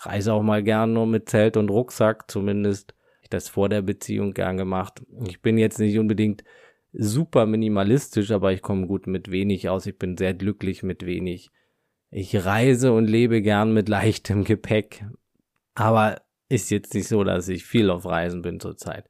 reise 0.00 0.32
auch 0.32 0.42
mal 0.42 0.62
gern 0.62 0.92
nur 0.92 1.06
mit 1.06 1.28
Zelt 1.28 1.56
und 1.56 1.70
Rucksack, 1.70 2.30
zumindest 2.30 2.94
das 3.30 3.48
vor 3.48 3.68
der 3.68 3.82
Beziehung 3.82 4.34
gern 4.34 4.56
gemacht. 4.56 5.02
Ich 5.26 5.40
bin 5.40 5.58
jetzt 5.58 5.78
nicht 5.78 5.98
unbedingt 5.98 6.44
super 6.92 7.46
minimalistisch, 7.46 8.30
aber 8.30 8.52
ich 8.52 8.62
komme 8.62 8.86
gut 8.86 9.06
mit 9.06 9.30
wenig 9.30 9.68
aus. 9.68 9.86
Ich 9.86 9.98
bin 9.98 10.16
sehr 10.16 10.34
glücklich 10.34 10.82
mit 10.82 11.04
wenig. 11.04 11.50
Ich 12.10 12.44
reise 12.44 12.92
und 12.92 13.06
lebe 13.06 13.42
gern 13.42 13.72
mit 13.72 13.88
leichtem 13.88 14.44
Gepäck. 14.44 15.04
Aber 15.74 16.22
ist 16.48 16.70
jetzt 16.70 16.94
nicht 16.94 17.08
so, 17.08 17.24
dass 17.24 17.48
ich 17.48 17.64
viel 17.64 17.90
auf 17.90 18.06
Reisen 18.06 18.42
bin 18.42 18.58
zurzeit. 18.60 19.04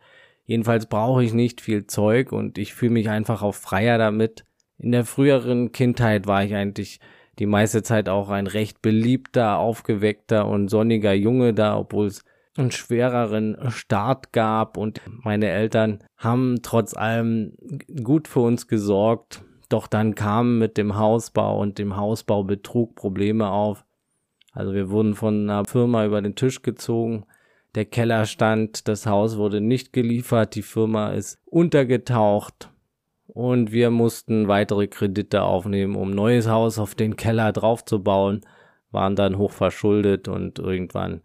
Jedenfalls 0.45 0.87
brauche 0.87 1.23
ich 1.23 1.35
nicht 1.35 1.61
viel 1.61 1.87
Zeug 1.87 2.33
und 2.33 2.59
ich 2.59 2.75
fühle 2.75 2.93
mich 2.93 3.09
einfach 3.11 3.43
auch 3.43 3.55
freier 3.55 3.99
damit. 3.99 4.45
In 4.79 4.93
der 4.93 5.05
früheren 5.05 5.73
Kindheit 5.73 6.27
war 6.27 6.43
ich 6.43 6.55
eigentlich 6.55 7.01
die 7.39 7.47
meiste 7.47 7.83
Zeit 7.83 8.09
auch 8.09 8.31
ein 8.31 8.47
recht 8.47 8.83
beliebter, 8.83 9.59
aufgeweckter 9.59 10.47
und 10.49 10.69
sonniger 10.69 11.13
Junge 11.13 11.55
da, 11.55 11.79
obwohl 11.79 12.07
es 12.07 12.25
einen 12.59 12.71
schwereren 12.71 13.57
Start 13.71 14.33
gab 14.33 14.77
und 14.77 15.00
meine 15.07 15.49
Eltern 15.49 16.00
haben 16.17 16.61
trotz 16.62 16.95
allem 16.95 17.53
gut 18.03 18.29
für 18.29 18.41
uns 18.41 18.67
gesorgt. 18.67 19.45
Doch 19.69 19.87
dann 19.87 20.15
kamen 20.15 20.59
mit 20.59 20.77
dem 20.77 20.97
Hausbau 20.97 21.61
und 21.61 21.79
dem 21.79 21.97
Hausbaubetrug 21.97 22.95
Probleme 22.95 23.50
auf. 23.50 23.85
Also 24.53 24.73
wir 24.73 24.91
wurden 24.91 25.15
von 25.15 25.49
einer 25.49 25.65
Firma 25.65 26.05
über 26.07 26.23
den 26.23 26.35
Tisch 26.35 26.62
gezogen. 26.62 27.25
Der 27.75 27.85
Keller 27.85 28.25
stand, 28.27 28.88
das 28.88 29.07
Haus 29.07 29.37
wurde 29.37 29.61
nicht 29.61 29.93
geliefert, 29.93 30.55
die 30.55 30.62
Firma 30.62 31.11
ist 31.11 31.38
untergetaucht 31.45 32.71
und 33.27 33.73
wir 33.73 33.91
mussten 33.91 34.49
weitere 34.49 34.88
Kredite 34.88 35.43
aufnehmen, 35.43 35.95
um 35.95 36.11
neues 36.11 36.49
Haus 36.49 36.79
auf 36.79 36.95
den 36.95 37.17
Keller 37.17 37.53
draufzubauen, 37.53 38.41
waren 38.91 39.17
dann 39.17 39.37
hoch 39.37 39.53
verschuldet 39.53 40.29
und 40.29 40.59
irgendwann 40.59 41.21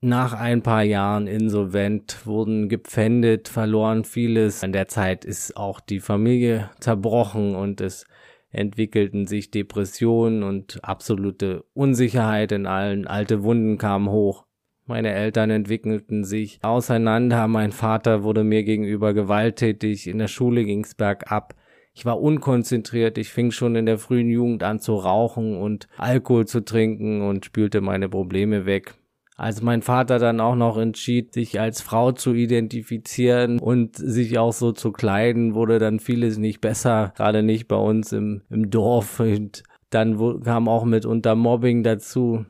nach 0.00 0.32
ein 0.32 0.62
paar 0.62 0.84
Jahren 0.84 1.26
insolvent, 1.26 2.24
wurden 2.24 2.68
gepfändet, 2.68 3.48
verloren 3.48 4.04
vieles. 4.04 4.62
In 4.62 4.72
der 4.72 4.88
Zeit 4.88 5.24
ist 5.24 5.56
auch 5.56 5.80
die 5.80 6.00
Familie 6.00 6.70
zerbrochen 6.78 7.54
und 7.56 7.80
es 7.80 8.06
entwickelten 8.50 9.26
sich 9.26 9.50
Depressionen 9.50 10.42
und 10.42 10.82
absolute 10.82 11.64
Unsicherheit 11.74 12.52
in 12.52 12.66
allen. 12.66 13.06
Alte 13.06 13.42
Wunden 13.42 13.76
kamen 13.76 14.08
hoch. 14.08 14.46
Meine 14.86 15.12
Eltern 15.12 15.50
entwickelten 15.50 16.24
sich 16.24 16.60
auseinander. 16.62 17.46
Mein 17.46 17.72
Vater 17.72 18.22
wurde 18.22 18.44
mir 18.44 18.62
gegenüber 18.62 19.12
gewalttätig. 19.12 20.06
In 20.06 20.18
der 20.18 20.28
Schule 20.28 20.64
ging's 20.64 20.94
bergab. 20.94 21.54
Ich 21.92 22.06
war 22.06 22.20
unkonzentriert. 22.20 23.18
Ich 23.18 23.30
fing 23.30 23.50
schon 23.50 23.74
in 23.74 23.84
der 23.84 23.98
frühen 23.98 24.30
Jugend 24.30 24.62
an 24.62 24.78
zu 24.78 24.94
rauchen 24.94 25.56
und 25.60 25.88
Alkohol 25.98 26.46
zu 26.46 26.64
trinken 26.64 27.20
und 27.20 27.44
spülte 27.44 27.80
meine 27.80 28.08
Probleme 28.08 28.64
weg. 28.64 28.94
Als 29.38 29.62
mein 29.62 29.82
Vater 29.82 30.18
dann 30.18 30.40
auch 30.40 30.56
noch 30.56 30.76
entschied, 30.76 31.32
sich 31.32 31.60
als 31.60 31.80
Frau 31.80 32.10
zu 32.10 32.34
identifizieren 32.34 33.60
und 33.60 33.94
sich 33.94 34.36
auch 34.36 34.52
so 34.52 34.72
zu 34.72 34.90
kleiden, 34.90 35.54
wurde 35.54 35.78
dann 35.78 36.00
vieles 36.00 36.38
nicht 36.38 36.60
besser, 36.60 37.12
gerade 37.16 37.44
nicht 37.44 37.68
bei 37.68 37.76
uns 37.76 38.12
im, 38.12 38.42
im 38.50 38.68
Dorf. 38.68 39.20
Und 39.20 39.62
dann 39.90 40.42
kam 40.42 40.68
auch 40.68 40.84
mitunter 40.84 41.36
Mobbing 41.36 41.84
dazu. 41.84 42.46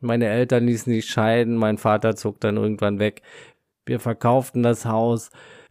Meine 0.00 0.28
Eltern 0.28 0.64
ließen 0.66 0.90
sich 0.90 1.04
scheiden, 1.04 1.56
mein 1.56 1.76
Vater 1.76 2.16
zog 2.16 2.40
dann 2.40 2.56
irgendwann 2.56 2.98
weg. 2.98 3.20
Wir 3.84 4.00
verkauften 4.00 4.62
das 4.62 4.86
Haus, 4.86 5.28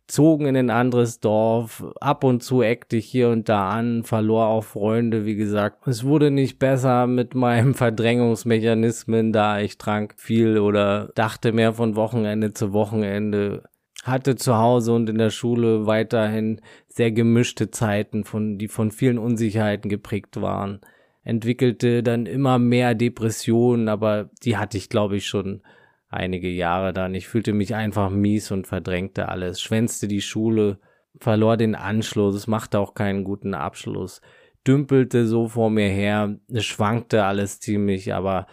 zogen 0.09 0.45
in 0.45 0.57
ein 0.57 0.69
anderes 0.69 1.19
Dorf, 1.19 1.83
ab 2.01 2.23
und 2.23 2.43
zu 2.43 2.61
eckte 2.61 2.97
ich 2.97 3.05
hier 3.05 3.29
und 3.29 3.47
da 3.47 3.69
an, 3.69 4.03
verlor 4.03 4.47
auch 4.47 4.63
Freunde, 4.63 5.25
wie 5.25 5.35
gesagt. 5.35 5.87
Es 5.87 6.03
wurde 6.03 6.31
nicht 6.31 6.59
besser 6.59 7.07
mit 7.07 7.35
meinem 7.35 7.73
Verdrängungsmechanismen, 7.75 9.31
da 9.31 9.59
ich 9.59 9.77
trank 9.77 10.15
viel 10.17 10.59
oder 10.59 11.11
dachte 11.15 11.51
mehr 11.51 11.73
von 11.73 11.95
Wochenende 11.95 12.53
zu 12.53 12.73
Wochenende 12.73 13.63
hatte 14.03 14.35
zu 14.35 14.57
Hause 14.57 14.93
und 14.93 15.09
in 15.09 15.17
der 15.17 15.29
Schule 15.29 15.85
weiterhin 15.85 16.61
sehr 16.87 17.11
gemischte 17.11 17.69
Zeiten, 17.69 18.23
von, 18.23 18.57
die 18.57 18.69
von 18.69 18.91
vielen 18.91 19.17
Unsicherheiten 19.17 19.89
geprägt 19.89 20.41
waren 20.41 20.79
entwickelte 21.23 22.01
dann 22.01 22.25
immer 22.25 22.59
mehr 22.59 22.95
Depressionen, 22.95 23.87
aber 23.87 24.29
die 24.43 24.57
hatte 24.57 24.77
ich, 24.77 24.89
glaube 24.89 25.17
ich, 25.17 25.27
schon 25.27 25.61
einige 26.09 26.49
Jahre 26.49 26.91
dann. 26.93 27.13
Ich 27.15 27.27
fühlte 27.27 27.53
mich 27.53 27.75
einfach 27.75 28.09
mies 28.09 28.51
und 28.51 28.67
verdrängte 28.67 29.29
alles, 29.29 29.61
schwänzte 29.61 30.07
die 30.07 30.21
Schule, 30.21 30.79
verlor 31.19 31.57
den 31.57 31.75
Anschluss, 31.75 32.47
machte 32.47 32.79
auch 32.79 32.93
keinen 32.93 33.23
guten 33.23 33.53
Abschluss, 33.53 34.21
dümpelte 34.67 35.25
so 35.25 35.47
vor 35.47 35.69
mir 35.69 35.89
her, 35.89 36.37
schwankte 36.57 37.23
alles 37.23 37.59
ziemlich, 37.59 38.13
aber 38.13 38.47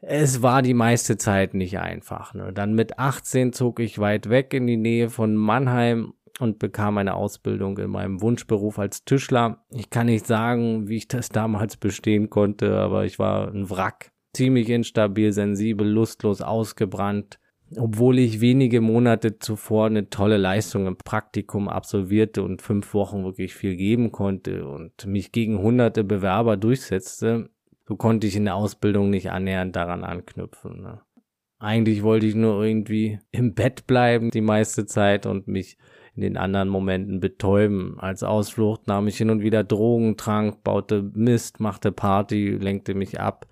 es 0.00 0.42
war 0.42 0.62
die 0.62 0.74
meiste 0.74 1.16
Zeit 1.16 1.54
nicht 1.54 1.78
einfach. 1.78 2.34
Ne? 2.34 2.52
Dann 2.52 2.74
mit 2.74 2.98
18 2.98 3.52
zog 3.52 3.78
ich 3.78 4.00
weit 4.00 4.28
weg 4.28 4.52
in 4.52 4.66
die 4.66 4.76
Nähe 4.76 5.10
von 5.10 5.36
Mannheim 5.36 6.14
und 6.40 6.58
bekam 6.58 6.98
eine 6.98 7.14
Ausbildung 7.14 7.78
in 7.78 7.90
meinem 7.90 8.20
Wunschberuf 8.20 8.78
als 8.78 9.04
Tischler. 9.04 9.64
Ich 9.70 9.90
kann 9.90 10.06
nicht 10.06 10.26
sagen, 10.26 10.88
wie 10.88 10.96
ich 10.96 11.08
das 11.08 11.28
damals 11.28 11.76
bestehen 11.76 12.30
konnte, 12.30 12.76
aber 12.78 13.04
ich 13.04 13.18
war 13.18 13.48
ein 13.48 13.70
Wrack. 13.70 14.11
Ziemlich 14.34 14.70
instabil, 14.70 15.32
sensibel, 15.32 15.86
lustlos, 15.86 16.40
ausgebrannt. 16.40 17.38
Obwohl 17.76 18.18
ich 18.18 18.40
wenige 18.40 18.80
Monate 18.80 19.38
zuvor 19.38 19.86
eine 19.86 20.10
tolle 20.10 20.36
Leistung 20.36 20.86
im 20.86 20.96
Praktikum 20.96 21.68
absolvierte 21.68 22.42
und 22.42 22.60
fünf 22.60 22.92
Wochen 22.92 23.24
wirklich 23.24 23.54
viel 23.54 23.76
geben 23.76 24.12
konnte 24.12 24.66
und 24.66 25.06
mich 25.06 25.32
gegen 25.32 25.58
hunderte 25.58 26.04
Bewerber 26.04 26.56
durchsetzte, 26.56 27.50
so 27.86 27.96
konnte 27.96 28.26
ich 28.26 28.36
in 28.36 28.44
der 28.44 28.56
Ausbildung 28.56 29.10
nicht 29.10 29.30
annähernd 29.30 29.74
daran 29.74 30.04
anknüpfen. 30.04 30.82
Ne? 30.82 31.00
Eigentlich 31.58 32.02
wollte 32.02 32.26
ich 32.26 32.34
nur 32.34 32.62
irgendwie 32.62 33.20
im 33.30 33.54
Bett 33.54 33.86
bleiben 33.86 34.30
die 34.30 34.40
meiste 34.40 34.84
Zeit 34.84 35.26
und 35.26 35.48
mich 35.48 35.78
in 36.14 36.22
den 36.22 36.36
anderen 36.36 36.68
Momenten 36.68 37.20
betäuben. 37.20 37.98
Als 37.98 38.22
Ausflucht 38.22 38.86
nahm 38.86 39.08
ich 39.08 39.16
hin 39.16 39.30
und 39.30 39.42
wieder 39.42 39.64
Drogen, 39.64 40.16
trank, 40.16 40.62
baute 40.62 41.02
Mist, 41.14 41.60
machte 41.60 41.92
Party, 41.92 42.50
lenkte 42.50 42.94
mich 42.94 43.20
ab, 43.20 43.46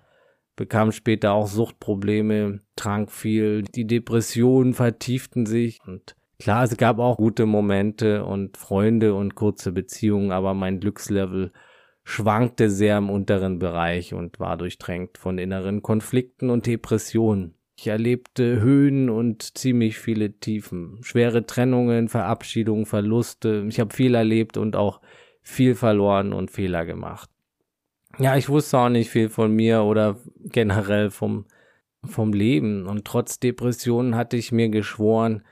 bekam 0.61 0.91
später 0.91 1.31
auch 1.31 1.47
Suchtprobleme, 1.47 2.59
trank 2.75 3.11
viel, 3.11 3.63
die 3.63 3.87
Depressionen 3.87 4.75
vertieften 4.75 5.47
sich 5.47 5.79
und 5.87 6.15
klar, 6.37 6.63
es 6.63 6.77
gab 6.77 6.99
auch 6.99 7.17
gute 7.17 7.47
Momente 7.47 8.23
und 8.23 8.57
Freunde 8.57 9.15
und 9.15 9.33
kurze 9.33 9.71
Beziehungen, 9.71 10.31
aber 10.31 10.53
mein 10.53 10.79
Glückslevel 10.79 11.51
schwankte 12.03 12.69
sehr 12.69 12.99
im 12.99 13.09
unteren 13.09 13.57
Bereich 13.57 14.13
und 14.13 14.39
war 14.39 14.55
durchtränkt 14.55 15.17
von 15.17 15.39
inneren 15.39 15.81
Konflikten 15.81 16.51
und 16.51 16.67
Depressionen. 16.67 17.55
Ich 17.75 17.87
erlebte 17.87 18.61
Höhen 18.61 19.09
und 19.09 19.57
ziemlich 19.57 19.97
viele 19.97 20.33
Tiefen, 20.33 20.99
schwere 21.01 21.47
Trennungen, 21.47 22.07
Verabschiedungen, 22.07 22.85
Verluste. 22.85 23.65
Ich 23.67 23.79
habe 23.79 23.95
viel 23.95 24.13
erlebt 24.13 24.57
und 24.57 24.75
auch 24.75 25.01
viel 25.41 25.73
verloren 25.73 26.33
und 26.33 26.51
Fehler 26.51 26.85
gemacht. 26.85 27.30
Ja, 28.21 28.37
ich 28.37 28.49
wusste 28.49 28.77
auch 28.77 28.89
nicht 28.89 29.09
viel 29.09 29.29
von 29.29 29.51
mir 29.51 29.81
oder 29.81 30.17
generell 30.43 31.09
vom, 31.09 31.45
vom 32.05 32.33
Leben. 32.33 32.85
Und 32.85 33.03
trotz 33.05 33.39
Depressionen 33.39 34.15
hatte 34.15 34.37
ich 34.37 34.51
mir 34.51 34.69
geschworen, 34.69 35.43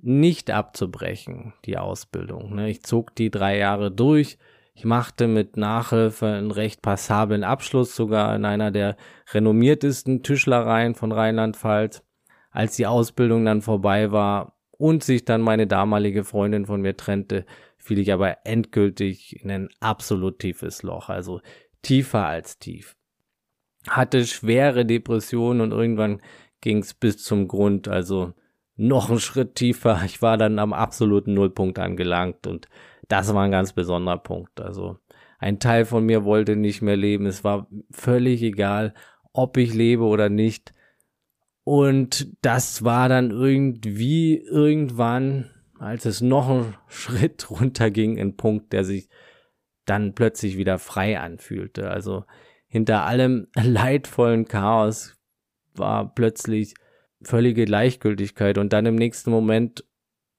nicht 0.00 0.50
abzubrechen, 0.50 1.54
die 1.64 1.76
Ausbildung. 1.76 2.54
Ne? 2.54 2.70
Ich 2.70 2.84
zog 2.84 3.16
die 3.16 3.32
drei 3.32 3.58
Jahre 3.58 3.90
durch, 3.90 4.38
ich 4.74 4.84
machte 4.84 5.26
mit 5.26 5.56
Nachhilfe 5.56 6.26
einen 6.26 6.52
recht 6.52 6.82
passablen 6.82 7.42
Abschluss, 7.42 7.96
sogar 7.96 8.34
in 8.36 8.44
einer 8.44 8.70
der 8.70 8.96
renommiertesten 9.32 10.22
Tischlereien 10.22 10.94
von 10.94 11.10
Rheinland-Pfalz. 11.10 12.04
Als 12.50 12.76
die 12.76 12.86
Ausbildung 12.86 13.44
dann 13.44 13.62
vorbei 13.62 14.12
war 14.12 14.56
und 14.70 15.02
sich 15.02 15.24
dann 15.24 15.40
meine 15.40 15.66
damalige 15.66 16.22
Freundin 16.22 16.66
von 16.66 16.80
mir 16.80 16.96
trennte, 16.96 17.44
fiel 17.76 17.98
ich 17.98 18.12
aber 18.12 18.46
endgültig 18.46 19.42
in 19.42 19.50
ein 19.50 19.68
absolut 19.80 20.38
tiefes 20.38 20.82
Loch, 20.82 21.08
also 21.08 21.40
tiefer 21.84 22.26
als 22.26 22.58
tief. 22.58 22.96
Hatte 23.88 24.26
schwere 24.26 24.84
Depressionen 24.84 25.60
und 25.60 25.72
irgendwann 25.72 26.20
ging's 26.60 26.94
bis 26.94 27.22
zum 27.22 27.46
Grund, 27.46 27.88
also 27.88 28.32
noch 28.76 29.10
einen 29.10 29.20
Schritt 29.20 29.54
tiefer. 29.54 30.02
Ich 30.04 30.22
war 30.22 30.36
dann 30.36 30.58
am 30.58 30.72
absoluten 30.72 31.34
Nullpunkt 31.34 31.78
angelangt 31.78 32.46
und 32.46 32.68
das 33.08 33.32
war 33.34 33.44
ein 33.44 33.50
ganz 33.50 33.72
besonderer 33.72 34.18
Punkt. 34.18 34.60
Also 34.60 34.98
Ein 35.38 35.60
Teil 35.60 35.84
von 35.84 36.04
mir 36.06 36.24
wollte 36.24 36.56
nicht 36.56 36.80
mehr 36.80 36.96
leben. 36.96 37.26
Es 37.26 37.44
war 37.44 37.68
völlig 37.90 38.42
egal, 38.42 38.94
ob 39.32 39.56
ich 39.58 39.74
lebe 39.74 40.04
oder 40.04 40.30
nicht. 40.30 40.72
Und 41.64 42.34
das 42.42 42.84
war 42.84 43.08
dann 43.08 43.30
irgendwie 43.30 44.38
irgendwann, 44.38 45.50
als 45.78 46.06
es 46.06 46.20
noch 46.20 46.48
einen 46.48 46.76
Schritt 46.88 47.50
runterging, 47.50 48.18
ein 48.18 48.36
Punkt, 48.36 48.72
der 48.72 48.84
sich 48.84 49.08
dann 49.86 50.14
plötzlich 50.14 50.56
wieder 50.56 50.78
frei 50.78 51.18
anfühlte. 51.18 51.90
Also 51.90 52.24
hinter 52.66 53.04
allem 53.04 53.48
leidvollen 53.56 54.46
Chaos 54.46 55.16
war 55.74 56.14
plötzlich 56.14 56.74
völlige 57.22 57.64
Gleichgültigkeit 57.64 58.58
und 58.58 58.72
dann 58.72 58.86
im 58.86 58.96
nächsten 58.96 59.30
Moment 59.30 59.84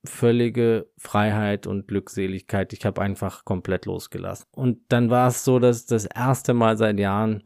völlige 0.06 0.88
Freiheit 0.98 1.68
und 1.68 1.88
Glückseligkeit. 1.88 2.74
Ich 2.74 2.86
habe 2.86 3.02
einfach 3.02 3.44
komplett 3.44 3.86
losgelassen. 3.86 4.46
Und 4.52 4.80
dann 4.90 5.10
war 5.10 5.30
es 5.30 5.44
so, 5.44 5.60
dass 5.60 5.86
das 5.86 6.06
erste 6.06 6.54
Mal 6.54 6.78
seit 6.78 7.00
Jahren 7.00 7.44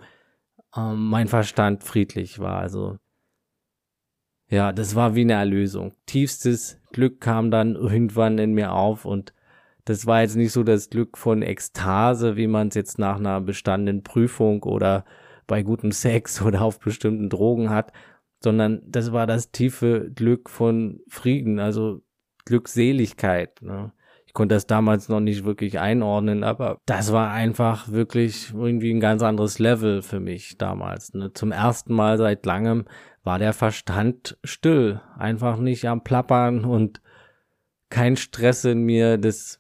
ähm, 0.76 1.08
mein 1.08 1.28
Verstand 1.28 1.84
friedlich 1.84 2.40
war. 2.40 2.60
Also 2.60 2.98
ja, 4.50 4.72
das 4.72 4.96
war 4.96 5.16
wie 5.16 5.22
eine 5.22 5.34
Erlösung. 5.34 5.94
Tiefstes 6.06 6.82
Glück 6.92 7.22
kam 7.22 7.52
dann 7.52 7.76
irgendwann 7.76 8.40
in 8.40 8.54
mir 8.54 8.74
auf 8.74 9.06
und 9.06 9.34
das 9.90 10.06
war 10.06 10.22
jetzt 10.22 10.36
nicht 10.36 10.52
so 10.52 10.62
das 10.62 10.92
Glück 10.92 11.18
von 11.18 11.42
Ekstase, 11.42 12.38
wie 12.38 12.46
man 12.46 12.68
es 12.68 12.76
jetzt 12.76 13.00
nach 13.00 13.18
einer 13.18 13.42
bestandenen 13.42 14.04
Prüfung 14.04 14.62
oder 14.62 15.04
bei 15.48 15.64
gutem 15.64 15.92
Sex 15.92 16.42
oder 16.44 16.62
auf 16.62 16.80
bestimmten 16.80 17.28
Drogen 17.28 17.72
hat, 17.72 17.92
sondern 18.40 18.84
das 18.86 19.12
war 19.14 19.26
das 19.26 19.52
tiefe 19.52 20.12
Glück 20.14 20.52
von 20.52 21.00
Frieden, 21.08 21.58
also 21.58 22.04
Glückseligkeit. 22.46 23.64
Ne? 23.64 23.92
Ich 24.28 24.34
konnte 24.34 24.54
das 24.54 24.68
damals 24.68 25.10
noch 25.10 25.22
nicht 25.22 25.44
wirklich 25.44 25.80
einordnen, 25.80 26.44
aber 26.44 26.78
das 26.86 27.12
war 27.12 27.32
einfach 27.32 27.92
wirklich 27.92 28.54
irgendwie 28.54 28.94
ein 28.94 29.00
ganz 29.00 29.24
anderes 29.24 29.58
Level 29.58 30.04
für 30.04 30.20
mich 30.20 30.60
damals. 30.60 31.16
Ne? 31.16 31.34
Zum 31.34 31.52
ersten 31.52 31.96
Mal 31.96 32.20
seit 32.20 32.46
langem 32.46 32.86
war 33.24 33.40
der 33.40 33.54
Verstand 33.54 34.38
still, 34.44 35.02
einfach 35.18 35.58
nicht 35.58 35.88
am 35.88 36.04
Plappern 36.04 36.64
und 36.64 37.02
kein 37.90 38.18
Stress 38.18 38.66
in 38.66 38.84
mir. 38.84 39.18
Das, 39.18 39.59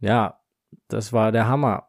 ja, 0.00 0.40
das 0.88 1.12
war 1.12 1.32
der 1.32 1.46
Hammer. 1.46 1.86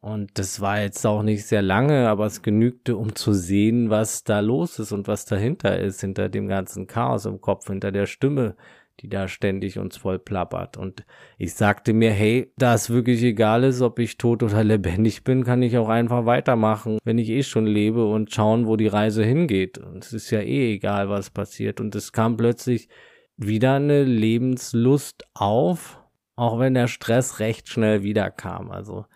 Und 0.00 0.38
das 0.38 0.60
war 0.60 0.82
jetzt 0.82 1.06
auch 1.06 1.22
nicht 1.22 1.46
sehr 1.46 1.62
lange, 1.62 2.08
aber 2.10 2.26
es 2.26 2.42
genügte, 2.42 2.98
um 2.98 3.14
zu 3.14 3.32
sehen, 3.32 3.88
was 3.88 4.22
da 4.22 4.40
los 4.40 4.78
ist 4.78 4.92
und 4.92 5.08
was 5.08 5.24
dahinter 5.24 5.78
ist, 5.78 6.02
hinter 6.02 6.28
dem 6.28 6.46
ganzen 6.46 6.86
Chaos 6.86 7.24
im 7.24 7.40
Kopf, 7.40 7.68
hinter 7.68 7.90
der 7.90 8.04
Stimme, 8.04 8.54
die 9.00 9.08
da 9.08 9.28
ständig 9.28 9.78
uns 9.78 9.96
voll 9.96 10.18
plappert. 10.18 10.76
Und 10.76 11.06
ich 11.38 11.54
sagte 11.54 11.94
mir, 11.94 12.10
hey, 12.10 12.52
da 12.58 12.74
es 12.74 12.90
wirklich 12.90 13.22
egal 13.22 13.64
ist, 13.64 13.80
ob 13.80 13.98
ich 13.98 14.18
tot 14.18 14.42
oder 14.42 14.62
lebendig 14.64 15.24
bin, 15.24 15.42
kann 15.42 15.62
ich 15.62 15.78
auch 15.78 15.88
einfach 15.88 16.26
weitermachen, 16.26 16.98
wenn 17.04 17.16
ich 17.16 17.30
eh 17.30 17.42
schon 17.42 17.66
lebe 17.66 18.06
und 18.06 18.30
schauen, 18.30 18.66
wo 18.66 18.76
die 18.76 18.88
Reise 18.88 19.24
hingeht. 19.24 19.78
Und 19.78 20.04
es 20.04 20.12
ist 20.12 20.30
ja 20.30 20.40
eh 20.40 20.74
egal, 20.74 21.08
was 21.08 21.30
passiert. 21.30 21.80
Und 21.80 21.94
es 21.94 22.12
kam 22.12 22.36
plötzlich 22.36 22.90
wieder 23.38 23.76
eine 23.76 24.04
Lebenslust 24.04 25.24
auf, 25.32 26.03
auch 26.36 26.58
wenn 26.58 26.74
der 26.74 26.88
Stress 26.88 27.38
recht 27.40 27.68
schnell 27.68 28.02
wiederkam. 28.02 28.70
Also 28.70 29.06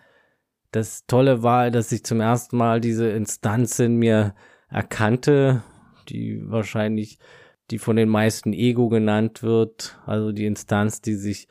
das 0.71 1.05
Tolle 1.05 1.43
war, 1.43 1.71
dass 1.71 1.91
ich 1.91 2.03
zum 2.03 2.21
ersten 2.21 2.57
Mal 2.57 2.79
diese 2.79 3.09
Instanz 3.09 3.79
in 3.79 3.97
mir 3.97 4.35
erkannte, 4.69 5.63
die 6.09 6.41
wahrscheinlich 6.49 7.19
die 7.71 7.79
von 7.79 7.95
den 7.95 8.09
meisten 8.09 8.53
Ego 8.53 8.89
genannt 8.89 9.43
wird, 9.43 9.99
also 10.05 10.31
die 10.31 10.45
Instanz, 10.45 11.01
die 11.01 11.15
sich 11.15 11.47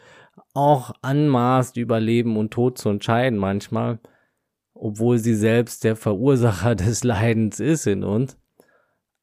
auch 0.55 0.93
anmaßt, 1.03 1.77
über 1.77 2.01
Leben 2.01 2.37
und 2.37 2.51
Tod 2.51 2.79
zu 2.79 2.89
entscheiden 2.89 3.39
manchmal, 3.39 4.01
obwohl 4.75 5.19
sie 5.19 5.35
selbst 5.35 5.85
der 5.85 5.97
Verursacher 5.97 6.75
des 6.77 7.05
Leidens 7.05 7.61
ist 7.61 7.87
in 7.87 8.03
uns. 8.03 8.37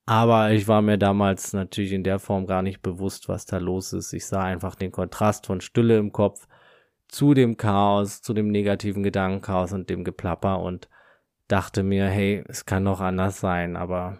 Aber 0.05 0.51
ich 0.51 0.67
war 0.67 0.81
mir 0.83 0.97
damals 0.97 1.53
natürlich 1.53 1.91
in 1.91 2.03
der 2.03 2.19
Form 2.19 2.45
gar 2.45 2.61
nicht 2.61 2.81
bewusst, 2.81 3.27
was 3.27 3.45
da 3.45 3.57
los 3.57 3.91
ist. 3.91 4.13
Ich 4.13 4.27
sah 4.27 4.43
einfach 4.43 4.75
den 4.75 4.91
Kontrast 4.91 5.47
von 5.47 5.61
Stille 5.61 5.97
im 5.97 6.11
Kopf 6.11 6.47
zu 7.07 7.33
dem 7.33 7.57
Chaos, 7.57 8.21
zu 8.21 8.33
dem 8.33 8.49
negativen 8.49 9.01
Gedankenchaos 9.01 9.73
und 9.73 9.89
dem 9.89 10.03
Geplapper 10.03 10.59
und 10.59 10.89
dachte 11.47 11.81
mir, 11.81 12.07
hey, 12.07 12.43
es 12.47 12.65
kann 12.65 12.85
doch 12.85 13.01
anders 13.01 13.39
sein. 13.39 13.75
Aber 13.75 14.19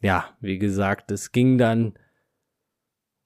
ja, 0.00 0.36
wie 0.40 0.58
gesagt, 0.58 1.10
es 1.10 1.30
ging 1.30 1.58
dann 1.58 1.98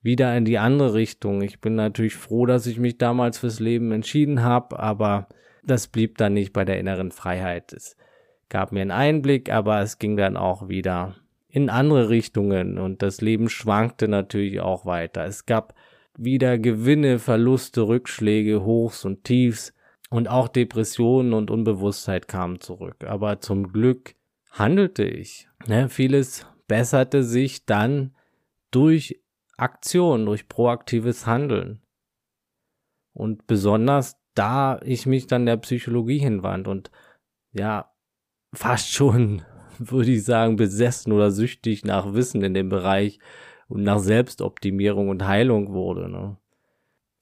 wieder 0.01 0.37
in 0.37 0.45
die 0.45 0.59
andere 0.59 0.95
Richtung. 0.95 1.43
Ich 1.43 1.61
bin 1.61 1.77
natürlich 1.77 2.17
froh, 2.17 2.47
dass 2.47 2.67
ich 2.67 2.79
mich 2.79 2.99
damals 2.99 3.38
fürs 3.38 3.61
Leben 3.61 3.93
entschieden 3.93 4.43
habe, 4.43 4.79
aber 4.81 5.29
das 5.65 5.87
blieb 5.87 6.19
dann 6.19 6.35
nicht 6.35 6.53
bei 6.53 6.65
der 6.65 6.81
inneren 6.81 7.12
Freiheit. 7.12 7.73
Es 7.73 7.97
gab 8.49 8.73
mir 8.73 8.81
einen 8.81 8.91
Einblick, 8.91 9.53
aber 9.53 9.81
es 9.81 9.99
ging 9.99 10.17
dann 10.17 10.37
auch 10.37 10.69
wieder 10.69 11.15
in 11.53 11.69
andere 11.69 12.09
Richtungen 12.09 12.79
und 12.79 13.03
das 13.03 13.21
Leben 13.21 13.51
schwankte 13.51 14.09
natürlich 14.09 14.61
auch 14.61 14.87
weiter. 14.87 15.27
Es 15.27 15.45
gab 15.45 15.75
wieder 16.17 16.59
Gewinne, 16.59 17.19
Verluste, 17.19 17.83
Rückschläge, 17.83 18.65
Hochs 18.65 19.05
und 19.05 19.25
Tiefs 19.25 19.75
und 20.09 20.29
auch 20.29 20.49
Depressionen 20.49 21.35
und 21.35 21.51
Unbewusstheit 21.51 22.27
kamen 22.27 22.61
zurück. 22.61 23.05
Aber 23.05 23.41
zum 23.41 23.71
Glück 23.71 24.15
handelte 24.51 25.05
ich. 25.05 25.47
Ne, 25.67 25.91
vieles 25.91 26.47
besserte 26.69 27.23
sich 27.23 27.67
dann 27.67 28.17
durch 28.71 29.21
Aktion, 29.59 30.25
durch 30.25 30.49
proaktives 30.49 31.27
Handeln. 31.27 31.83
Und 33.12 33.47
besonders 33.47 34.17
da 34.35 34.81
ich 34.83 35.05
mich 35.05 35.27
dann 35.27 35.45
der 35.45 35.59
Psychologie 35.59 36.19
hinwand 36.19 36.67
und 36.67 36.91
ja, 37.53 37.93
fast 38.55 38.91
schon, 38.91 39.43
würde 39.79 40.11
ich 40.11 40.25
sagen, 40.25 40.57
besessen 40.57 41.13
oder 41.13 41.31
süchtig 41.31 41.85
nach 41.85 42.15
Wissen 42.15 42.43
in 42.43 42.55
dem 42.55 42.69
Bereich 42.69 43.19
und 43.69 43.83
nach 43.83 43.99
Selbstoptimierung 43.99 45.09
und 45.09 45.27
Heilung 45.27 45.73
wurde. 45.73 46.09
Ne? 46.09 46.37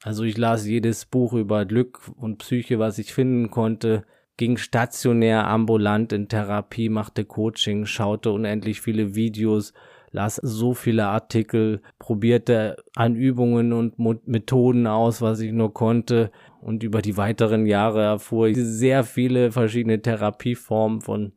Also 0.03 0.25
ich 0.25 0.39
las 0.39 0.67
jedes 0.67 1.05
Buch 1.05 1.33
über 1.35 1.67
Glück 1.67 2.11
und 2.17 2.39
Psyche, 2.39 2.79
was 2.79 2.99
ich 2.99 3.13
finden 3.13 3.51
konnte, 3.51 4.05
ging 4.37 4.57
stationär, 4.57 5.47
ambulant 5.47 6.15
in 6.15 6.29
Therapie, 6.29 6.89
machte 6.89 7.27
Coaching, 7.27 7.85
schaute 7.85 8.33
unendlich 8.33 8.81
viele 8.81 9.15
Videos, 9.15 9.75
las 10.13 10.37
so 10.37 10.73
viele 10.73 11.07
Artikel, 11.09 11.83
probierte 11.99 12.83
an 12.97 13.17
Übungen 13.17 13.75
und 13.75 13.99
Methoden 14.27 14.87
aus, 14.87 15.21
was 15.21 15.41
ich 15.41 15.53
nur 15.53 15.75
konnte. 15.75 16.31
Und 16.63 16.83
über 16.83 17.03
die 17.03 17.19
weiteren 17.19 17.67
Jahre 17.67 18.03
erfuhr 18.03 18.49
ich 18.49 18.57
sehr 18.57 19.05
viele 19.05 19.53
verschiedene 19.53 20.01
Therapieformen 20.01 21.03
von 21.03 21.33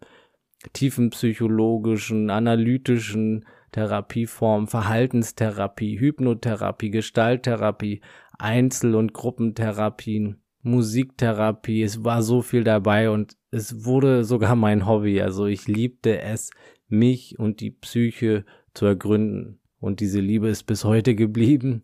tiefen 0.72 1.10
psychologischen, 1.10 2.30
analytischen 2.30 3.46
Therapieformen, 3.72 4.68
Verhaltenstherapie, 4.68 6.00
Hypnotherapie, 6.00 6.92
Gestalttherapie, 6.92 8.02
Einzel- 8.38 8.96
und 8.96 9.14
Gruppentherapien, 9.14 10.42
Musiktherapie. 10.62 11.84
Es 11.84 12.04
war 12.04 12.22
so 12.22 12.42
viel 12.42 12.64
dabei 12.64 13.10
und 13.10 13.36
es 13.52 13.84
wurde 13.86 14.24
sogar 14.24 14.56
mein 14.56 14.86
Hobby. 14.88 15.22
Also 15.22 15.48
ich 15.48 15.68
liebte 15.68 16.22
es, 16.22 16.52
mich 16.88 17.40
und 17.40 17.60
die 17.60 17.72
Psyche 17.72 18.46
zu 18.74 18.86
ergründen. 18.86 19.60
Und 19.80 20.00
diese 20.00 20.22
Liebe 20.22 20.48
ist 20.48 20.64
bis 20.64 20.86
heute 20.86 21.16
geblieben. 21.16 21.84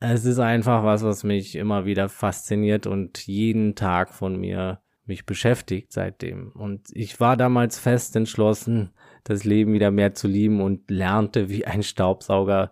Es 0.00 0.24
ist 0.24 0.38
einfach 0.38 0.84
was, 0.84 1.02
was 1.02 1.24
mich 1.24 1.56
immer 1.56 1.84
wieder 1.84 2.08
fasziniert 2.08 2.86
und 2.86 3.26
jeden 3.26 3.74
Tag 3.74 4.14
von 4.14 4.38
mir 4.40 4.80
mich 5.08 5.26
beschäftigt 5.26 5.92
seitdem. 5.92 6.52
Und 6.52 6.88
ich 6.92 7.18
war 7.20 7.36
damals 7.36 7.78
fest 7.78 8.14
entschlossen, 8.16 8.90
das 9.24 9.44
Leben 9.44 9.72
wieder 9.72 9.90
mehr 9.90 10.14
zu 10.14 10.28
lieben 10.28 10.60
und 10.60 10.90
lernte 10.90 11.48
wie 11.48 11.64
ein 11.66 11.82
Staubsauger, 11.82 12.70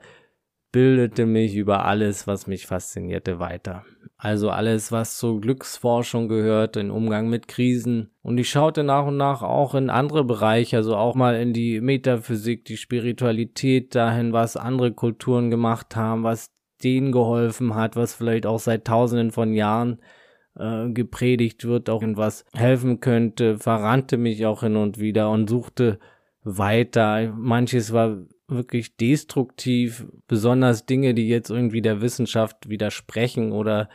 bildete 0.73 1.27
mich 1.27 1.55
über 1.55 1.85
alles, 1.87 2.27
was 2.27 2.47
mich 2.47 2.67
faszinierte, 2.67 3.39
weiter. 3.39 3.85
Also 4.19 4.51
alles, 4.51 4.93
was 4.93 5.19
zur 5.19 5.41
Glücksforschung 5.41 6.29
gehört, 6.29 6.77
den 6.77 6.91
Umgang 6.91 7.29
mit 7.29 7.49
Krisen. 7.49 8.11
Und 8.23 8.39
ich 8.39 8.51
schaute 8.51 8.83
nach 8.83 9.07
und 9.07 9.17
nach 9.17 9.43
auch 9.43 9.75
in 9.75 9.91
andere 9.91 10.25
Bereiche, 10.25 10.79
also 10.79 10.97
auch 10.97 11.15
mal 11.15 11.37
in 11.37 11.53
die 11.53 11.81
Metaphysik, 11.81 12.65
die 12.65 12.77
Spiritualität 12.77 13.95
dahin, 13.95 14.33
was 14.33 14.57
andere 14.57 14.93
Kulturen 14.93 15.51
gemacht 15.51 15.97
haben, 15.97 16.25
was 16.25 16.51
denen 16.83 17.13
geholfen 17.13 17.75
hat, 17.75 17.97
was 17.97 18.15
vielleicht 18.15 18.47
auch 18.47 18.59
seit 18.59 18.87
tausenden 18.87 19.33
von 19.33 19.55
Jahren 19.55 19.99
äh, 20.59 20.89
gepredigt 20.91 21.65
wird, 21.65 21.91
auch 21.91 22.03
in 22.03 22.17
was 22.17 22.45
helfen 22.55 23.01
könnte, 23.01 23.59
verrannte 23.59 24.17
mich 24.17 24.47
auch 24.47 24.61
hin 24.61 24.77
und 24.77 24.99
wieder 24.99 25.31
und 25.31 25.49
suchte 25.49 25.99
weiter. 26.43 27.33
Manches 27.37 27.93
war 27.93 28.19
wirklich 28.49 28.97
destruktiv, 28.97 30.07
besonders 30.29 30.87
Dinge, 30.87 31.15
die 31.15 31.29
jetzt 31.29 31.51
irgendwie 31.51 31.83
der 31.83 32.01
Wissenschaft 32.01 32.69
widersprechen 32.69 33.53
oder 33.53 33.89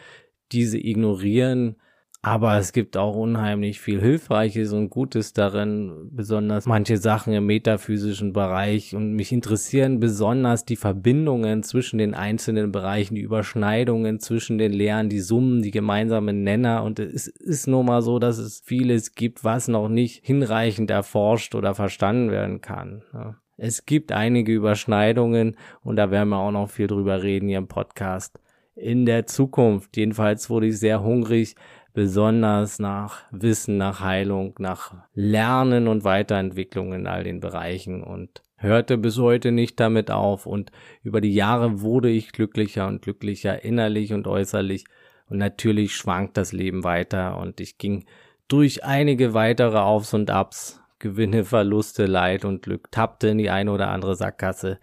diese 0.52 0.78
ignorieren. 0.78 1.78
Aber 2.24 2.56
es 2.58 2.72
gibt 2.72 2.98
auch 2.98 3.16
unheimlich 3.16 3.82
viel 3.82 4.00
Hilfreiches 4.00 4.74
und 4.74 4.92
Gutes 4.92 5.34
darin, 5.34 6.12
besonders 6.12 6.68
manche 6.68 6.98
Sachen 6.98 7.34
im 7.34 7.48
metaphysischen 7.48 8.32
Bereich. 8.32 8.96
Und 8.96 9.14
mich 9.14 9.32
interessieren 9.32 10.00
besonders 10.00 10.64
die 10.64 10.76
Verbindungen 10.76 11.64
zwischen 11.64 11.98
den 11.98 12.14
einzelnen 12.14 12.72
Bereichen, 12.72 13.16
die 13.16 13.22
Überschneidungen 13.22 14.20
zwischen 14.20 14.60
den 14.60 14.72
Lehren, 14.72 15.10
die 15.10 15.20
Summen, 15.20 15.64
die 15.64 15.72
gemeinsamen 15.72 16.44
Nenner. 16.44 16.84
Und 16.84 17.00
es 17.00 17.26
ist 17.26 17.66
nun 17.66 17.88
mal 17.88 18.04
so, 18.04 18.20
dass 18.20 18.38
es 18.38 18.62
vieles 18.64 19.16
gibt, 19.16 19.44
was 19.44 19.68
noch 19.68 19.90
nicht 19.90 20.24
hinreichend 20.24 20.92
erforscht 20.92 21.56
oder 21.56 21.74
verstanden 21.74 22.30
werden 22.30 22.62
kann. 22.62 23.02
Es 23.58 23.88
gibt 23.88 24.12
einige 24.12 24.54
Überschneidungen 24.54 25.58
und 25.84 25.96
da 25.96 26.12
werden 26.12 26.30
wir 26.30 26.38
auch 26.38 26.52
noch 26.52 26.70
viel 26.70 26.86
drüber 26.86 27.24
reden 27.24 27.48
hier 27.48 27.58
im 27.58 27.68
Podcast. 27.68 28.40
In 28.76 29.06
der 29.06 29.26
Zukunft, 29.28 29.98
jedenfalls 29.98 30.50
wurde 30.50 30.68
ich 30.68 30.80
sehr 30.80 31.04
hungrig 31.04 31.56
besonders 31.94 32.80
nach 32.80 33.20
Wissen, 33.32 33.78
nach 33.78 34.00
Heilung, 34.00 34.56
nach 34.60 34.94
Lernen 35.14 35.88
und 35.88 36.04
Weiterentwicklung 36.04 36.94
in 36.94 37.08
all 37.08 37.24
den 37.24 37.40
Bereichen 37.40 38.04
und 38.04 38.42
hörte 38.56 38.98
bis 38.98 39.18
heute 39.18 39.52
nicht 39.52 39.80
damit 39.80 40.12
auf. 40.12 40.46
Und 40.46 40.72
über 41.04 41.22
die 41.22 41.34
Jahre 41.34 41.82
wurde 41.82 42.10
ich 42.10 42.32
glücklicher 42.32 42.88
und 42.88 43.02
glücklicher 43.02 43.64
innerlich 43.64 44.14
und 44.14 44.28
äußerlich. 44.28 44.86
Und 45.28 45.38
natürlich 45.38 45.96
schwankt 45.96 46.38
das 46.38 46.52
Leben 46.52 46.84
weiter. 46.84 47.38
Und 47.38 47.60
ich 47.60 47.78
ging 47.78 48.06
durch 48.48 48.84
einige 48.84 49.34
weitere 49.34 49.78
Aufs 49.78 50.14
und 50.14 50.30
Abs, 50.30 50.82
Gewinne, 51.00 51.44
Verluste, 51.46 52.06
Leid 52.06 52.46
und 52.46 52.62
Glück, 52.62 52.92
tappte 52.92 53.30
in 53.30 53.38
die 53.38 53.50
eine 53.50 53.72
oder 53.72 53.90
andere 53.90 54.16
Sackgasse, 54.16 54.80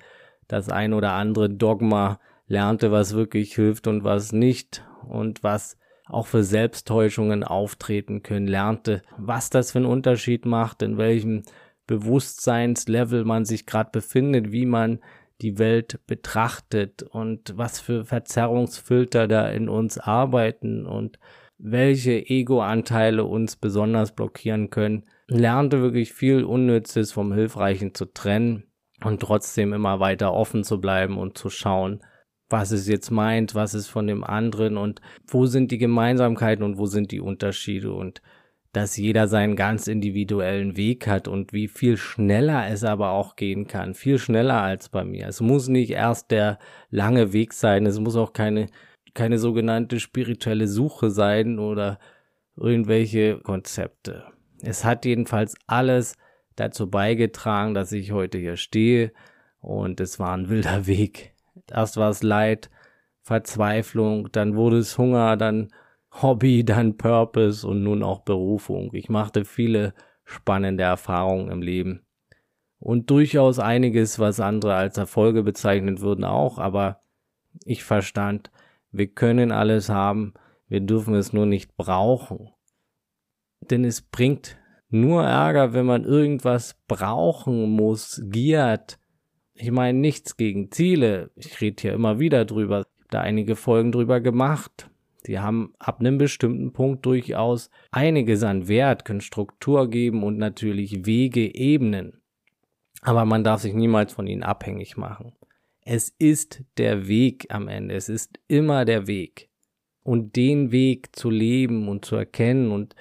das 0.48 0.68
ein 0.68 0.92
oder 0.94 1.12
andere 1.12 1.48
Dogma, 1.50 2.18
lernte, 2.46 2.90
was 2.90 3.14
wirklich 3.14 3.54
hilft 3.54 3.86
und 3.86 4.04
was 4.04 4.32
nicht 4.32 4.82
und 5.06 5.42
was 5.42 5.78
auch 6.08 6.26
für 6.26 6.42
Selbsttäuschungen 6.42 7.44
auftreten 7.44 8.22
können, 8.22 8.46
lernte, 8.46 9.02
was 9.16 9.50
das 9.50 9.72
für 9.72 9.78
einen 9.78 9.86
Unterschied 9.86 10.46
macht, 10.46 10.82
in 10.82 10.98
welchem 10.98 11.42
Bewusstseinslevel 11.86 13.24
man 13.24 13.44
sich 13.44 13.66
gerade 13.66 13.90
befindet, 13.90 14.52
wie 14.52 14.66
man 14.66 15.00
die 15.40 15.58
Welt 15.58 16.00
betrachtet 16.06 17.02
und 17.02 17.56
was 17.56 17.80
für 17.80 18.04
Verzerrungsfilter 18.04 19.28
da 19.28 19.48
in 19.48 19.68
uns 19.68 19.98
arbeiten 19.98 20.84
und 20.84 21.18
welche 21.58 22.28
Ego-Anteile 22.28 23.24
uns 23.24 23.56
besonders 23.56 24.14
blockieren 24.14 24.70
können, 24.70 25.04
lernte 25.26 25.80
wirklich 25.80 26.12
viel 26.12 26.44
Unnützes 26.44 27.12
vom 27.12 27.32
Hilfreichen 27.32 27.94
zu 27.94 28.06
trennen 28.06 28.64
und 29.02 29.20
trotzdem 29.20 29.72
immer 29.72 30.00
weiter 30.00 30.32
offen 30.32 30.64
zu 30.64 30.80
bleiben 30.80 31.18
und 31.18 31.38
zu 31.38 31.50
schauen, 31.50 32.00
was 32.48 32.70
es 32.70 32.88
jetzt 32.88 33.10
meint, 33.10 33.54
was 33.54 33.74
es 33.74 33.88
von 33.88 34.06
dem 34.06 34.24
anderen 34.24 34.76
und 34.76 35.00
wo 35.26 35.46
sind 35.46 35.70
die 35.70 35.78
Gemeinsamkeiten 35.78 36.64
und 36.64 36.78
wo 36.78 36.86
sind 36.86 37.12
die 37.12 37.20
Unterschiede 37.20 37.92
und 37.92 38.22
dass 38.72 38.96
jeder 38.96 39.28
seinen 39.28 39.56
ganz 39.56 39.86
individuellen 39.86 40.76
Weg 40.76 41.06
hat 41.06 41.26
und 41.26 41.52
wie 41.52 41.68
viel 41.68 41.96
schneller 41.96 42.68
es 42.68 42.84
aber 42.84 43.10
auch 43.10 43.34
gehen 43.34 43.66
kann, 43.66 43.94
viel 43.94 44.18
schneller 44.18 44.62
als 44.62 44.90
bei 44.90 45.04
mir. 45.04 45.26
Es 45.26 45.40
muss 45.40 45.68
nicht 45.68 45.90
erst 45.90 46.30
der 46.30 46.58
lange 46.90 47.32
Weg 47.32 47.54
sein, 47.54 47.86
es 47.86 47.98
muss 47.98 48.16
auch 48.16 48.32
keine 48.32 48.66
keine 49.14 49.38
sogenannte 49.38 49.98
spirituelle 49.98 50.68
Suche 50.68 51.10
sein 51.10 51.58
oder 51.58 51.98
irgendwelche 52.56 53.38
Konzepte. 53.40 54.24
Es 54.62 54.84
hat 54.84 55.04
jedenfalls 55.04 55.56
alles 55.66 56.14
dazu 56.56 56.88
beigetragen, 56.88 57.74
dass 57.74 57.90
ich 57.90 58.12
heute 58.12 58.38
hier 58.38 58.56
stehe 58.56 59.12
und 59.60 60.00
es 60.00 60.18
war 60.18 60.36
ein 60.36 60.48
wilder 60.48 60.86
Weg. 60.86 61.34
Erst 61.72 61.96
war 61.96 62.10
es 62.10 62.22
Leid, 62.22 62.70
Verzweiflung, 63.22 64.30
dann 64.32 64.56
wurde 64.56 64.78
es 64.78 64.96
Hunger, 64.98 65.36
dann 65.36 65.72
Hobby, 66.10 66.64
dann 66.64 66.96
Purpose 66.96 67.66
und 67.66 67.82
nun 67.82 68.02
auch 68.02 68.20
Berufung. 68.20 68.90
Ich 68.94 69.08
machte 69.08 69.44
viele 69.44 69.94
spannende 70.24 70.84
Erfahrungen 70.84 71.50
im 71.50 71.62
Leben. 71.62 72.04
Und 72.80 73.10
durchaus 73.10 73.58
einiges, 73.58 74.18
was 74.18 74.38
andere 74.40 74.74
als 74.74 74.98
Erfolge 74.98 75.42
bezeichnen 75.42 76.00
würden, 76.00 76.24
auch, 76.24 76.58
aber 76.58 77.00
ich 77.64 77.82
verstand, 77.82 78.50
wir 78.92 79.08
können 79.08 79.50
alles 79.50 79.88
haben, 79.88 80.34
wir 80.68 80.80
dürfen 80.80 81.14
es 81.14 81.32
nur 81.32 81.46
nicht 81.46 81.76
brauchen. 81.76 82.50
Denn 83.60 83.84
es 83.84 84.00
bringt 84.00 84.56
nur 84.90 85.24
Ärger, 85.24 85.72
wenn 85.72 85.86
man 85.86 86.04
irgendwas 86.04 86.76
brauchen 86.86 87.70
muss, 87.70 88.22
giert, 88.24 88.98
ich 89.58 89.70
meine 89.70 89.98
nichts 89.98 90.36
gegen 90.36 90.70
Ziele. 90.70 91.30
Ich 91.36 91.60
rede 91.60 91.80
hier 91.80 91.92
immer 91.92 92.18
wieder 92.18 92.44
drüber. 92.44 92.80
Ich 92.80 92.86
habe 92.86 93.08
da 93.10 93.20
einige 93.20 93.56
Folgen 93.56 93.92
drüber 93.92 94.20
gemacht. 94.20 94.90
Die 95.26 95.40
haben 95.40 95.74
ab 95.78 96.00
einem 96.00 96.16
bestimmten 96.16 96.72
Punkt 96.72 97.04
durchaus 97.04 97.70
einiges 97.90 98.42
an 98.44 98.68
Wert, 98.68 99.04
können 99.04 99.20
Struktur 99.20 99.90
geben 99.90 100.22
und 100.22 100.38
natürlich 100.38 101.06
Wege 101.06 101.54
ebnen. 101.54 102.22
Aber 103.02 103.24
man 103.24 103.44
darf 103.44 103.60
sich 103.60 103.74
niemals 103.74 104.12
von 104.12 104.26
ihnen 104.26 104.42
abhängig 104.42 104.96
machen. 104.96 105.32
Es 105.84 106.14
ist 106.18 106.62
der 106.76 107.08
Weg 107.08 107.46
am 107.50 107.68
Ende. 107.68 107.94
Es 107.94 108.08
ist 108.08 108.38
immer 108.46 108.84
der 108.84 109.06
Weg. 109.06 109.48
Und 110.02 110.36
den 110.36 110.72
Weg 110.72 111.14
zu 111.14 111.30
leben 111.30 111.88
und 111.88 112.04
zu 112.04 112.16
erkennen 112.16 112.70
und 112.70 112.94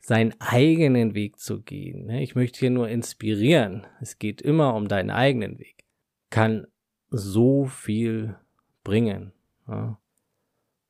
seinen 0.00 0.34
eigenen 0.38 1.14
Weg 1.14 1.38
zu 1.38 1.62
gehen. 1.62 2.06
Ne? 2.06 2.22
Ich 2.22 2.34
möchte 2.34 2.60
hier 2.60 2.70
nur 2.70 2.88
inspirieren. 2.88 3.86
Es 4.00 4.18
geht 4.18 4.40
immer 4.40 4.74
um 4.74 4.88
deinen 4.88 5.10
eigenen 5.10 5.58
Weg 5.58 5.75
kann 6.36 6.66
so 7.08 7.64
viel 7.64 8.36
bringen. 8.84 9.32
Ja. 9.66 9.98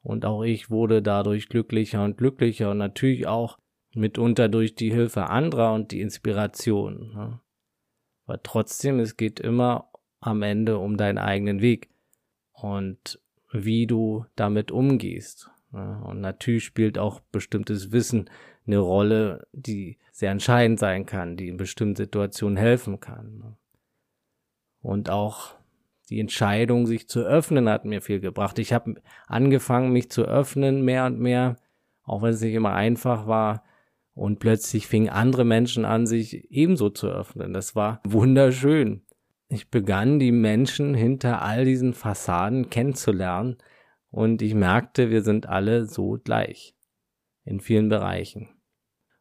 Und 0.02 0.24
auch 0.24 0.42
ich 0.42 0.70
wurde 0.70 1.02
dadurch 1.02 1.48
glücklicher 1.48 2.02
und 2.02 2.18
glücklicher 2.18 2.72
und 2.72 2.78
natürlich 2.78 3.28
auch 3.28 3.56
mitunter 3.94 4.48
durch 4.48 4.74
die 4.74 4.90
Hilfe 4.90 5.30
anderer 5.30 5.72
und 5.72 5.92
die 5.92 6.00
Inspiration. 6.00 7.12
Ja. 7.14 7.40
Aber 8.26 8.42
trotzdem, 8.42 8.98
es 8.98 9.16
geht 9.16 9.38
immer 9.38 9.88
am 10.18 10.42
Ende 10.42 10.78
um 10.78 10.96
deinen 10.96 11.18
eigenen 11.18 11.60
Weg 11.62 11.90
und 12.50 13.20
wie 13.52 13.86
du 13.86 14.26
damit 14.34 14.72
umgehst. 14.72 15.48
Ja. 15.72 16.00
Und 16.00 16.20
natürlich 16.20 16.64
spielt 16.64 16.98
auch 16.98 17.20
bestimmtes 17.20 17.92
Wissen 17.92 18.28
eine 18.66 18.78
Rolle, 18.78 19.46
die 19.52 19.98
sehr 20.10 20.32
entscheidend 20.32 20.80
sein 20.80 21.06
kann, 21.06 21.36
die 21.36 21.46
in 21.46 21.56
bestimmten 21.56 21.94
Situationen 21.94 22.56
helfen 22.56 22.98
kann. 22.98 23.56
Und 24.86 25.10
auch 25.10 25.56
die 26.10 26.20
Entscheidung, 26.20 26.86
sich 26.86 27.08
zu 27.08 27.18
öffnen, 27.18 27.68
hat 27.68 27.84
mir 27.84 28.00
viel 28.00 28.20
gebracht. 28.20 28.56
Ich 28.60 28.72
habe 28.72 28.94
angefangen, 29.26 29.92
mich 29.92 30.12
zu 30.12 30.22
öffnen, 30.22 30.82
mehr 30.82 31.06
und 31.06 31.18
mehr, 31.18 31.56
auch 32.04 32.22
wenn 32.22 32.30
es 32.30 32.40
nicht 32.40 32.54
immer 32.54 32.72
einfach 32.72 33.26
war. 33.26 33.64
Und 34.14 34.38
plötzlich 34.38 34.86
fingen 34.86 35.08
andere 35.08 35.44
Menschen 35.44 35.84
an, 35.84 36.06
sich 36.06 36.52
ebenso 36.52 36.88
zu 36.88 37.08
öffnen. 37.08 37.52
Das 37.52 37.74
war 37.74 38.00
wunderschön. 38.04 39.02
Ich 39.48 39.72
begann, 39.72 40.20
die 40.20 40.30
Menschen 40.30 40.94
hinter 40.94 41.42
all 41.42 41.64
diesen 41.64 41.92
Fassaden 41.92 42.70
kennenzulernen. 42.70 43.56
Und 44.12 44.40
ich 44.40 44.54
merkte, 44.54 45.10
wir 45.10 45.22
sind 45.22 45.48
alle 45.48 45.86
so 45.86 46.16
gleich. 46.22 46.76
In 47.44 47.58
vielen 47.58 47.88
Bereichen. 47.88 48.50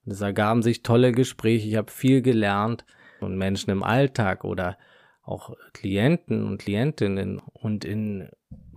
Und 0.06 0.12
es 0.12 0.21
ergaben 0.21 0.62
sich 0.62 0.84
tolle 0.84 1.12
Gespräche. 1.12 1.67
Ich 1.67 1.75
habe 1.75 1.91
viel 1.91 2.21
gelernt. 2.21 2.86
Und 3.19 3.36
Menschen 3.36 3.71
im 3.71 3.82
Alltag 3.82 4.43
oder 4.43 4.78
auch 5.25 5.55
Klienten 5.73 6.43
und 6.45 6.59
Klientinnen 6.59 7.39
und 7.39 7.83
in 7.83 8.29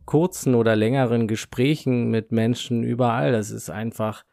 kurzen 0.07 0.55
oder 0.55 0.75
längeren 0.75 1.29
Gesprächen 1.29 2.11
mit 2.11 2.33
Menschen 2.33 2.83
überall. 2.83 3.33
Das 3.33 3.51
ist 3.51 3.69
einfach, 3.69 4.25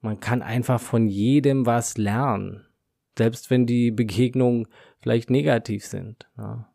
man 0.00 0.20
kann 0.20 0.42
einfach 0.42 0.80
von 0.80 1.08
jedem 1.08 1.64
was 1.64 1.96
lernen. 1.96 2.66
Selbst 3.16 3.50
wenn 3.50 3.64
die 3.64 3.90
Begegnungen 3.90 4.68
vielleicht 5.00 5.30
negativ 5.30 5.86
sind. 5.86 6.28
Ja. 6.36 6.70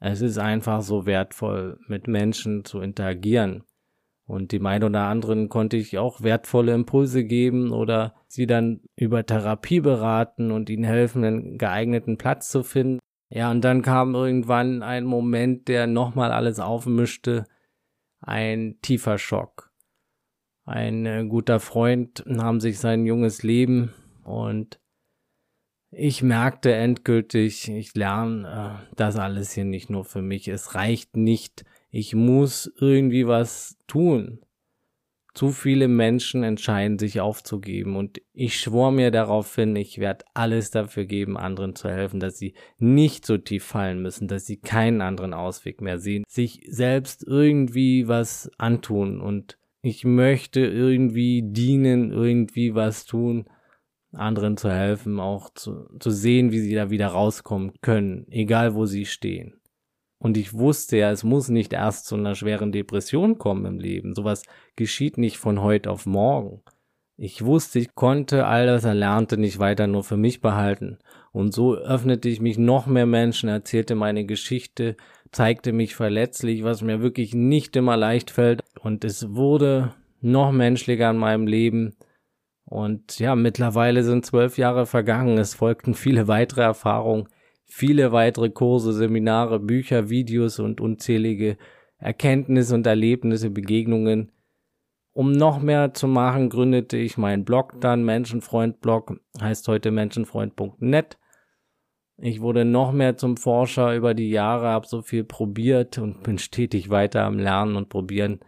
Es 0.00 0.20
ist 0.22 0.38
einfach 0.38 0.80
so 0.82 1.06
wertvoll, 1.06 1.78
mit 1.86 2.08
Menschen 2.08 2.64
zu 2.64 2.80
interagieren. 2.80 3.64
Und 4.30 4.52
dem 4.52 4.64
einen 4.66 4.84
oder 4.84 5.02
anderen 5.08 5.48
konnte 5.48 5.76
ich 5.76 5.98
auch 5.98 6.22
wertvolle 6.22 6.72
Impulse 6.72 7.24
geben 7.24 7.72
oder 7.72 8.14
sie 8.28 8.46
dann 8.46 8.80
über 8.94 9.26
Therapie 9.26 9.80
beraten 9.80 10.52
und 10.52 10.70
ihnen 10.70 10.84
helfen, 10.84 11.24
einen 11.24 11.58
geeigneten 11.58 12.16
Platz 12.16 12.48
zu 12.48 12.62
finden. 12.62 13.00
Ja, 13.28 13.50
und 13.50 13.62
dann 13.62 13.82
kam 13.82 14.14
irgendwann 14.14 14.84
ein 14.84 15.04
Moment, 15.04 15.66
der 15.66 15.88
nochmal 15.88 16.30
alles 16.30 16.60
aufmischte. 16.60 17.44
Ein 18.20 18.78
tiefer 18.82 19.18
Schock. 19.18 19.72
Ein 20.64 21.06
äh, 21.06 21.24
guter 21.28 21.58
Freund 21.58 22.22
nahm 22.24 22.60
sich 22.60 22.78
sein 22.78 23.06
junges 23.06 23.42
Leben 23.42 23.92
und 24.22 24.78
ich 25.90 26.22
merkte 26.22 26.72
endgültig, 26.72 27.68
ich 27.68 27.96
lerne 27.96 28.86
äh, 28.88 28.94
das 28.94 29.16
alles 29.16 29.54
hier 29.54 29.64
nicht 29.64 29.90
nur 29.90 30.04
für 30.04 30.22
mich. 30.22 30.46
Es 30.46 30.76
reicht 30.76 31.16
nicht, 31.16 31.64
ich 31.90 32.14
muss 32.14 32.72
irgendwie 32.78 33.26
was 33.26 33.76
tun. 33.86 34.40
Zu 35.32 35.50
viele 35.50 35.86
Menschen 35.86 36.42
entscheiden 36.42 36.98
sich 36.98 37.20
aufzugeben 37.20 37.94
und 37.94 38.20
ich 38.32 38.58
schwor 38.58 38.90
mir 38.90 39.12
darauf 39.12 39.54
hin, 39.54 39.76
ich 39.76 39.98
werde 39.98 40.24
alles 40.34 40.72
dafür 40.72 41.04
geben, 41.04 41.36
anderen 41.36 41.76
zu 41.76 41.88
helfen, 41.88 42.18
dass 42.18 42.36
sie 42.36 42.54
nicht 42.78 43.24
so 43.24 43.38
tief 43.38 43.64
fallen 43.64 44.02
müssen, 44.02 44.26
dass 44.26 44.46
sie 44.46 44.56
keinen 44.56 45.00
anderen 45.00 45.32
Ausweg 45.32 45.80
mehr 45.82 45.98
sehen, 46.00 46.24
sich 46.28 46.66
selbst 46.68 47.24
irgendwie 47.24 48.08
was 48.08 48.50
antun 48.58 49.20
und 49.20 49.56
Ich 49.82 50.04
möchte 50.04 50.60
irgendwie 50.60 51.42
dienen, 51.42 52.12
irgendwie 52.12 52.74
was 52.74 53.06
tun, 53.06 53.48
anderen 54.12 54.56
zu 54.56 54.70
helfen, 54.70 55.20
auch 55.20 55.50
zu, 55.54 55.88
zu 55.98 56.10
sehen, 56.10 56.52
wie 56.52 56.58
sie 56.58 56.74
da 56.74 56.90
wieder 56.90 57.06
rauskommen 57.08 57.72
können, 57.80 58.26
egal 58.30 58.74
wo 58.74 58.84
sie 58.84 59.06
stehen. 59.06 59.59
Und 60.22 60.36
ich 60.36 60.52
wusste 60.52 60.98
ja, 60.98 61.10
es 61.10 61.24
muss 61.24 61.48
nicht 61.48 61.72
erst 61.72 62.06
zu 62.06 62.14
einer 62.14 62.34
schweren 62.34 62.72
Depression 62.72 63.38
kommen 63.38 63.64
im 63.64 63.78
Leben. 63.78 64.14
Sowas 64.14 64.42
geschieht 64.76 65.16
nicht 65.16 65.38
von 65.38 65.62
heute 65.62 65.90
auf 65.90 66.04
morgen. 66.04 66.62
Ich 67.16 67.44
wusste, 67.44 67.78
ich 67.78 67.94
konnte 67.94 68.46
all 68.46 68.66
das 68.66 68.84
Erlernte 68.84 69.38
nicht 69.38 69.58
weiter 69.58 69.86
nur 69.86 70.04
für 70.04 70.18
mich 70.18 70.42
behalten. 70.42 70.98
Und 71.32 71.54
so 71.54 71.74
öffnete 71.74 72.28
ich 72.28 72.40
mich 72.40 72.58
noch 72.58 72.86
mehr 72.86 73.06
Menschen, 73.06 73.48
erzählte 73.48 73.94
meine 73.94 74.26
Geschichte, 74.26 74.96
zeigte 75.32 75.72
mich 75.72 75.96
verletzlich, 75.96 76.64
was 76.64 76.82
mir 76.82 77.00
wirklich 77.00 77.34
nicht 77.34 77.74
immer 77.76 77.96
leicht 77.96 78.30
fällt. 78.30 78.62
Und 78.80 79.04
es 79.04 79.34
wurde 79.34 79.94
noch 80.20 80.52
menschlicher 80.52 81.10
in 81.10 81.16
meinem 81.16 81.46
Leben. 81.46 81.96
Und 82.64 83.18
ja, 83.18 83.34
mittlerweile 83.36 84.02
sind 84.02 84.26
zwölf 84.26 84.58
Jahre 84.58 84.84
vergangen. 84.84 85.38
Es 85.38 85.54
folgten 85.54 85.94
viele 85.94 86.28
weitere 86.28 86.62
Erfahrungen, 86.62 87.28
viele 87.70 88.12
weitere 88.12 88.50
Kurse, 88.50 88.92
Seminare, 88.92 89.60
Bücher, 89.60 90.10
Videos 90.10 90.58
und 90.58 90.80
unzählige 90.80 91.56
Erkenntnisse 91.98 92.74
und 92.74 92.86
Erlebnisse, 92.86 93.50
Begegnungen. 93.50 94.32
Um 95.12 95.32
noch 95.32 95.60
mehr 95.60 95.94
zu 95.94 96.08
machen, 96.08 96.50
gründete 96.50 96.96
ich 96.96 97.16
meinen 97.16 97.44
Blog 97.44 97.80
dann, 97.80 98.04
Menschenfreund-Blog, 98.04 99.20
heißt 99.40 99.68
heute 99.68 99.90
menschenfreund.net. 99.92 101.18
Ich 102.18 102.40
wurde 102.40 102.64
noch 102.64 102.92
mehr 102.92 103.16
zum 103.16 103.36
Forscher 103.36 103.94
über 103.94 104.14
die 104.14 104.30
Jahre, 104.30 104.68
habe 104.68 104.86
so 104.86 105.00
viel 105.00 105.24
probiert 105.24 105.96
und 105.98 106.22
bin 106.22 106.38
stetig 106.38 106.90
weiter 106.90 107.24
am 107.24 107.38
Lernen 107.38 107.76
und 107.76 107.88
Probieren. 107.88 108.40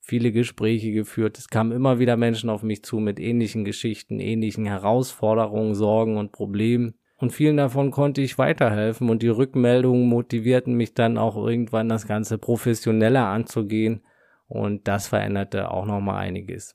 Viele 0.00 0.30
Gespräche 0.30 0.92
geführt. 0.92 1.36
Es 1.38 1.48
kamen 1.48 1.72
immer 1.72 1.98
wieder 1.98 2.16
Menschen 2.16 2.50
auf 2.50 2.62
mich 2.62 2.84
zu 2.84 2.98
mit 2.98 3.18
ähnlichen 3.18 3.64
Geschichten, 3.64 4.20
ähnlichen 4.20 4.66
Herausforderungen, 4.66 5.74
Sorgen 5.74 6.16
und 6.18 6.30
Problemen. 6.30 6.94
Und 7.18 7.32
vielen 7.32 7.56
davon 7.56 7.90
konnte 7.90 8.20
ich 8.20 8.36
weiterhelfen 8.36 9.08
und 9.08 9.22
die 9.22 9.28
Rückmeldungen 9.28 10.06
motivierten 10.06 10.74
mich 10.74 10.92
dann 10.92 11.16
auch 11.16 11.36
irgendwann 11.36 11.88
das 11.88 12.06
Ganze 12.06 12.36
professioneller 12.36 13.26
anzugehen 13.26 14.02
und 14.48 14.86
das 14.86 15.08
veränderte 15.08 15.70
auch 15.70 15.86
nochmal 15.86 16.16
einiges. 16.16 16.74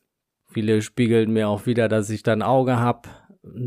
Viele 0.50 0.82
spiegelten 0.82 1.34
mir 1.34 1.48
auch 1.48 1.66
wieder, 1.68 1.88
dass 1.88 2.10
ich 2.10 2.24
dann 2.24 2.42
Auge 2.42 2.80
hab, 2.80 3.08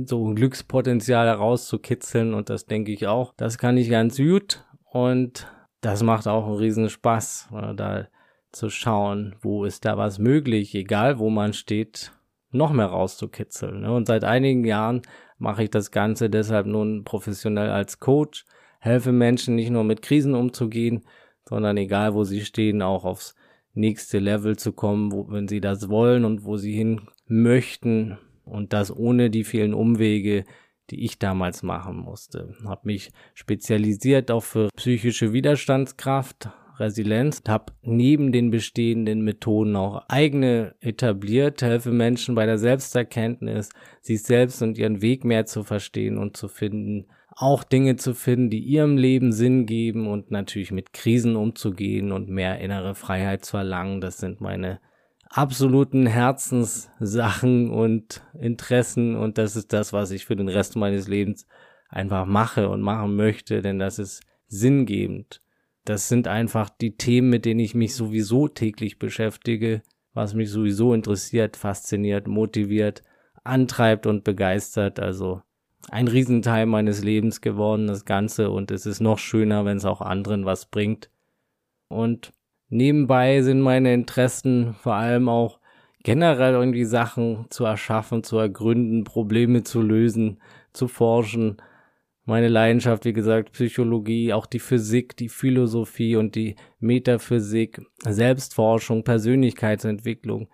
so 0.05 0.29
ein 0.29 0.35
Glückspotenzial 0.35 1.27
herauszukitzeln 1.27 2.35
und 2.35 2.51
das 2.51 2.67
denke 2.67 2.93
ich 2.93 3.07
auch. 3.07 3.35
Das 3.37 3.59
kann 3.59 3.77
ich 3.77 3.89
ganz 3.89 4.17
gut 4.17 4.65
und 4.91 5.49
das 5.81 6.03
macht 6.03 6.27
auch 6.27 6.47
einen 6.47 6.57
riesen 6.57 6.89
Spaß, 6.89 7.49
da 7.77 8.07
zu 8.53 8.71
schauen, 8.71 9.37
wo 9.41 9.65
ist 9.65 9.85
da 9.85 9.97
was 9.97 10.19
möglich, 10.19 10.75
egal 10.75 11.19
wo 11.19 11.31
man 11.31 11.53
steht, 11.53 12.13
noch 12.51 12.73
mehr 12.73 12.87
rauszukitzeln. 12.87 13.81
Ne? 13.81 13.93
Und 13.93 14.07
seit 14.07 14.25
einigen 14.25 14.65
Jahren 14.65 15.03
mache 15.39 15.65
ich 15.65 15.71
das 15.71 15.91
Ganze 15.91 16.31
deshalb 16.31 16.67
nun 16.67 17.05
professionell 17.05 17.71
als 17.71 18.01
Coach, 18.01 18.45
helfe 18.81 19.13
Menschen 19.13 19.55
nicht 19.55 19.71
nur 19.71 19.85
mit 19.85 20.03
Krisen 20.03 20.35
umzugehen, 20.35 21.05
sondern 21.49 21.77
egal 21.77 22.15
wo 22.15 22.25
sie 22.25 22.45
stehen, 22.45 22.83
auch 22.83 23.05
aufs 23.05 23.35
nächste 23.73 24.19
Level 24.19 24.57
zu 24.57 24.73
kommen, 24.73 25.13
wo, 25.13 25.31
wenn 25.31 25.49
sie 25.49 25.61
das 25.61 25.89
wollen 25.89 26.25
und 26.25 26.45
wo 26.45 26.57
sie 26.57 26.73
hin 26.73 27.03
möchten, 27.27 28.19
und 28.45 28.73
das 28.73 28.95
ohne 28.95 29.31
die 29.31 29.45
vielen 29.45 29.75
Umwege, 29.75 30.45
die 30.91 31.05
ich 31.05 31.19
damals 31.19 31.63
machen 31.63 31.97
musste. 31.97 32.55
Hab 32.65 32.85
mich 32.85 33.11
spezialisiert 33.33 34.31
auch 34.31 34.43
für 34.43 34.69
psychische 34.77 35.33
Widerstandskraft, 35.33 36.51
Resilienz, 36.79 37.43
habe 37.47 37.73
neben 37.83 38.33
den 38.33 38.51
bestehenden 38.51 39.23
Methoden 39.23 39.77
auch 39.77 40.05
eigene 40.09 40.75
etabliert, 40.81 41.63
helfe 41.63 41.91
Menschen 41.91 42.35
bei 42.35 42.47
der 42.47 42.59
Selbsterkenntnis, 42.59 43.71
sich 44.01 44.23
selbst 44.23 44.63
und 44.63 44.79
ihren 44.79 45.03
Weg 45.03 45.25
mehr 45.25 45.47
zu 45.47 45.63
verstehen 45.63 46.19
und 46.19 46.37
zu 46.37 46.49
finden, 46.49 47.07
auch 47.37 47.65
Dinge 47.65 47.97
zu 47.97 48.15
finden, 48.15 48.51
die 48.51 48.61
ihrem 48.61 48.97
Leben 48.97 49.33
Sinn 49.33 49.67
geben 49.67 50.07
und 50.07 50.31
natürlich 50.31 50.71
mit 50.71 50.93
Krisen 50.93 51.37
umzugehen 51.37 52.13
und 52.13 52.29
mehr 52.29 52.61
innere 52.61 52.95
Freiheit 52.95 53.45
zu 53.45 53.57
erlangen. 53.57 54.01
Das 54.01 54.19
sind 54.19 54.41
meine 54.41 54.81
absoluten 55.29 56.07
Herzenssachen 56.07 57.71
und 57.71 58.23
Interessen 58.39 59.17
und 59.17 59.37
das 59.39 59.57
ist 59.57 59.73
das, 59.73 59.93
was 59.93 60.13
ich 60.13 60.27
für 60.27 60.37
den 60.37 60.49
Rest 60.49 60.77
meines 60.77 61.09
Lebens 61.09 61.47
einfach 61.89 62.25
mache 62.25 62.69
und 62.69 62.83
machen 62.83 63.17
möchte, 63.17 63.63
denn 63.63 63.79
das 63.79 63.99
ist 63.99 64.23
sinngebend. 64.47 65.44
Das 65.85 66.09
sind 66.09 66.29
einfach 66.29 66.71
die 66.71 66.97
Themen, 66.97 67.31
mit 67.31 67.45
denen 67.45 67.61
ich 67.61 67.75
mich 67.75 67.95
sowieso 67.95 68.49
täglich 68.49 68.99
beschäftige, 68.99 69.83
was 70.13 70.35
mich 70.35 70.51
sowieso 70.51 70.95
interessiert, 70.95 71.57
fasziniert, 71.57 72.27
motiviert, 72.27 73.03
antreibt 73.43 74.07
und 74.07 74.25
begeistert. 74.25 74.99
Also 74.99 75.43
ein 75.91 76.09
Riesenteil 76.09 76.67
meines 76.67 77.03
Lebens 77.03 77.41
geworden, 77.41 77.87
das 77.87 78.05
Ganze. 78.05 78.51
Und 78.51 78.71
es 78.71 78.87
ist 78.87 79.01
noch 79.01 79.19
schöner, 79.19 79.65
wenn 79.65 79.77
es 79.77 79.85
auch 79.85 80.01
anderen 80.01 80.47
was 80.47 80.67
bringt. 80.67 81.11
Und 81.89 82.33
Nebenbei 82.75 83.41
sind 83.43 83.61
meine 83.61 83.95
Interessen 83.95 84.75
vor 84.75 84.95
allem 84.95 85.29
auch 85.29 85.61
generell 86.03 86.55
irgendwie 86.55 86.85
Sachen 86.85 87.47
zu 87.51 87.65
erschaffen, 87.65 88.25
zu 88.25 88.37
ergründen, 88.37 89.05
Probleme 89.05 89.63
zu 89.63 89.81
lösen, 89.81 90.41
zu 90.73 90.89
forschen. 90.89 91.59
Meine 92.27 92.49
Leidenschaft, 92.49 93.05
wie 93.05 93.13
gesagt, 93.13 93.53
Psychologie, 93.53 94.33
auch 94.33 94.47
die 94.47 94.59
Physik, 94.59 95.17
die 95.17 95.29
Philosophie 95.29 96.17
und 96.17 96.35
die 96.35 96.57
Metaphysik, 96.81 97.83
Selbstforschung, 98.07 99.05
Persönlichkeitsentwicklung. 99.05 100.49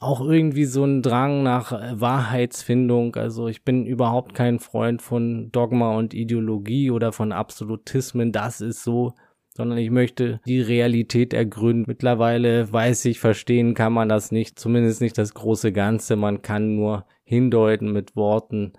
Auch 0.00 0.20
irgendwie 0.20 0.64
so 0.64 0.84
ein 0.84 1.02
Drang 1.02 1.42
nach 1.42 1.72
Wahrheitsfindung. 1.98 3.14
Also 3.14 3.46
ich 3.46 3.62
bin 3.62 3.86
überhaupt 3.86 4.34
kein 4.34 4.58
Freund 4.58 5.00
von 5.00 5.52
Dogma 5.52 5.96
und 5.96 6.12
Ideologie 6.12 6.90
oder 6.90 7.12
von 7.12 7.30
Absolutismen. 7.30 8.32
Das 8.32 8.60
ist 8.60 8.82
so 8.82 9.12
sondern 9.54 9.78
ich 9.78 9.90
möchte 9.90 10.40
die 10.46 10.60
Realität 10.60 11.34
ergründen. 11.34 11.84
Mittlerweile 11.86 12.72
weiß 12.72 13.04
ich, 13.06 13.20
verstehen 13.20 13.74
kann 13.74 13.92
man 13.92 14.08
das 14.08 14.32
nicht, 14.32 14.58
zumindest 14.58 15.00
nicht 15.00 15.18
das 15.18 15.34
große 15.34 15.72
Ganze. 15.72 16.16
Man 16.16 16.42
kann 16.42 16.76
nur 16.76 17.04
hindeuten 17.24 17.92
mit 17.92 18.16
Worten, 18.16 18.72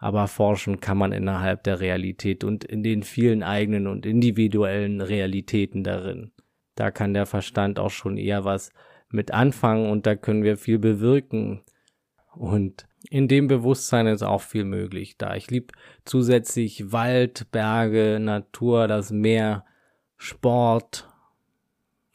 aber 0.00 0.28
forschen 0.28 0.80
kann 0.80 0.96
man 0.96 1.12
innerhalb 1.12 1.62
der 1.62 1.78
Realität 1.78 2.42
und 2.42 2.64
in 2.64 2.82
den 2.82 3.02
vielen 3.02 3.42
eigenen 3.42 3.86
und 3.86 4.06
individuellen 4.06 5.02
Realitäten 5.02 5.84
darin. 5.84 6.32
Da 6.74 6.90
kann 6.90 7.12
der 7.12 7.26
Verstand 7.26 7.78
auch 7.78 7.90
schon 7.90 8.16
eher 8.16 8.44
was 8.44 8.72
mit 9.10 9.30
anfangen 9.30 9.90
und 9.90 10.06
da 10.06 10.16
können 10.16 10.42
wir 10.42 10.56
viel 10.56 10.78
bewirken. 10.78 11.60
Und 12.34 12.86
in 13.10 13.28
dem 13.28 13.46
Bewusstsein 13.46 14.06
ist 14.06 14.22
auch 14.22 14.40
viel 14.40 14.64
möglich 14.64 15.18
da. 15.18 15.36
Ich 15.36 15.50
liebe 15.50 15.74
zusätzlich 16.06 16.92
Wald, 16.92 17.50
Berge, 17.52 18.18
Natur, 18.20 18.88
das 18.88 19.10
Meer, 19.10 19.66
Sport, 20.16 21.08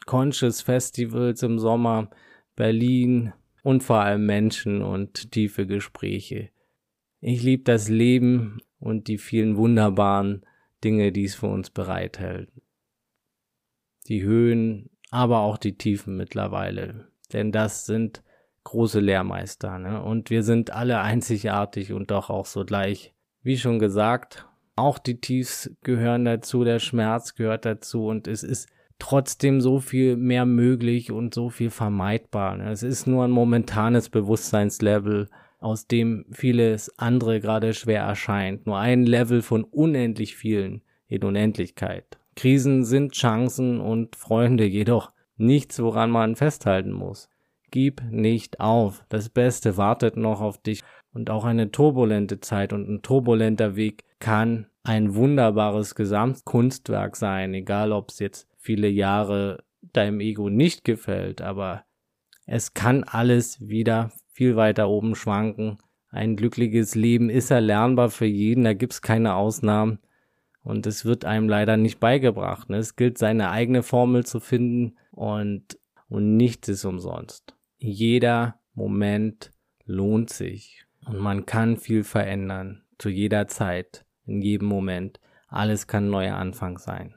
Conscious 0.08 0.64
Festivals 0.64 1.44
im 1.44 1.60
Sommer, 1.60 2.10
Berlin 2.56 3.34
und 3.62 3.84
vor 3.84 3.98
allem 3.98 4.26
Menschen 4.26 4.82
und 4.82 5.32
tiefe 5.32 5.68
Gespräche. 5.68 6.50
Ich 7.28 7.42
liebe 7.42 7.64
das 7.64 7.90
Leben 7.90 8.60
und 8.78 9.08
die 9.08 9.18
vielen 9.18 9.58
wunderbaren 9.58 10.46
Dinge, 10.84 11.12
die 11.12 11.24
es 11.24 11.34
für 11.34 11.48
uns 11.48 11.72
bereithält. 11.72 12.52
Die 14.08 14.22
Höhen, 14.22 14.92
aber 15.10 15.40
auch 15.40 15.58
die 15.58 15.76
Tiefen 15.76 16.18
mittlerweile. 16.18 17.08
Denn 17.34 17.52
das 17.52 17.88
sind 17.88 18.22
große 18.64 19.00
Lehrmeister, 19.00 19.80
ne? 19.80 20.04
Und 20.04 20.30
wir 20.30 20.44
sind 20.44 20.70
alle 20.70 21.00
einzigartig 21.02 21.94
und 21.94 22.12
doch 22.12 22.30
auch 22.30 22.46
so 22.46 22.64
gleich. 22.64 23.16
Wie 23.42 23.58
schon 23.58 23.80
gesagt, 23.80 24.48
auch 24.76 25.00
die 25.00 25.20
Tiefs 25.20 25.72
gehören 25.82 26.26
dazu, 26.26 26.64
der 26.64 26.78
Schmerz 26.78 27.34
gehört 27.34 27.66
dazu 27.66 28.06
und 28.06 28.28
es 28.28 28.44
ist 28.44 28.70
trotzdem 29.00 29.62
so 29.62 29.80
viel 29.80 30.16
mehr 30.16 30.46
möglich 30.46 31.12
und 31.12 31.34
so 31.34 31.50
viel 31.50 31.72
vermeidbar. 31.72 32.60
Es 32.60 32.84
ist 32.84 33.08
nur 33.08 33.24
ein 33.24 33.32
momentanes 33.32 34.10
Bewusstseinslevel, 34.10 35.28
aus 35.66 35.88
dem 35.88 36.26
vieles 36.30 36.98
andere 37.00 37.42
gerade 37.42 37.74
schwer 37.74 38.04
erscheint. 38.04 38.68
Nur 38.68 38.78
ein 38.78 39.04
Level 39.04 39.42
von 39.42 39.64
unendlich 39.64 40.36
vielen 40.36 40.84
in 41.08 41.24
Unendlichkeit. 41.24 42.20
Krisen 42.36 42.86
sind 42.86 43.14
Chancen 43.14 43.82
und 43.82 44.16
Freunde, 44.16 44.66
jedoch 44.68 45.12
nichts, 45.38 45.82
woran 45.82 46.12
man 46.12 46.36
festhalten 46.36 46.92
muss. 46.92 47.30
Gib 47.72 48.04
nicht 48.12 48.60
auf. 48.60 49.04
Das 49.10 49.30
Beste 49.30 49.76
wartet 49.76 50.18
noch 50.18 50.40
auf 50.40 50.62
dich. 50.62 50.82
Und 51.14 51.32
auch 51.32 51.46
eine 51.46 51.72
turbulente 51.72 52.40
Zeit 52.42 52.72
und 52.72 52.88
ein 52.88 53.02
turbulenter 53.02 53.76
Weg 53.76 54.04
kann 54.20 54.68
ein 54.84 55.16
wunderbares 55.16 55.96
Gesamtkunstwerk 55.96 57.16
sein, 57.16 57.56
egal 57.56 57.92
ob 57.92 58.12
es 58.12 58.20
jetzt 58.20 58.48
viele 58.60 58.88
Jahre 58.88 59.64
deinem 59.82 60.20
Ego 60.20 60.50
nicht 60.50 60.84
gefällt, 60.84 61.42
aber 61.42 61.86
es 62.46 62.74
kann 62.74 63.04
alles 63.04 63.68
wieder 63.68 64.12
viel 64.32 64.56
weiter 64.56 64.90
oben 64.90 65.16
schwanken. 65.16 65.78
Ein 66.10 66.36
glückliches 66.36 66.96
Leben 66.96 67.30
ist 67.30 67.52
erlernbar 67.52 68.10
für 68.10 68.26
jeden, 68.26 68.64
da 68.64 68.74
gibt's 68.74 69.02
keine 69.02 69.36
Ausnahmen 69.36 70.00
und 70.62 70.88
es 70.88 71.06
wird 71.06 71.26
einem 71.26 71.50
leider 71.50 71.78
nicht 71.78 72.00
beigebracht. 72.00 72.70
Ne? 72.70 72.78
Es 72.78 72.96
gilt 72.96 73.18
seine 73.18 73.50
eigene 73.52 73.84
Formel 73.84 74.26
zu 74.26 74.40
finden 74.40 74.98
und, 75.12 75.78
und 76.08 76.38
nichts 76.38 76.68
ist 76.70 76.86
umsonst. 76.86 77.56
jeder 77.78 78.60
Moment 78.74 79.52
lohnt 79.86 80.30
sich 80.30 80.86
und 81.06 81.20
man 81.20 81.46
kann 81.46 81.78
viel 81.78 82.04
verändern, 82.04 82.84
zu 82.98 83.10
jeder 83.10 83.48
Zeit, 83.48 84.06
in 84.26 84.42
jedem 84.42 84.68
Moment. 84.68 85.20
Alles 85.48 85.88
kann 85.88 86.10
neuer 86.10 86.36
Anfang 86.36 86.78
sein. 86.78 87.16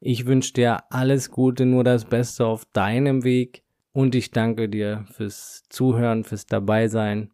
Ich 0.00 0.26
wünsche 0.26 0.52
dir 0.52 0.92
alles 0.92 1.30
Gute, 1.30 1.66
nur 1.66 1.82
das 1.82 2.04
Beste 2.04 2.46
auf 2.46 2.64
deinem 2.66 3.24
Weg 3.24 3.63
und 3.94 4.14
ich 4.14 4.32
danke 4.32 4.68
dir 4.68 5.06
fürs 5.10 5.62
Zuhören, 5.70 6.24
fürs 6.24 6.46
Dabeisein. 6.46 7.30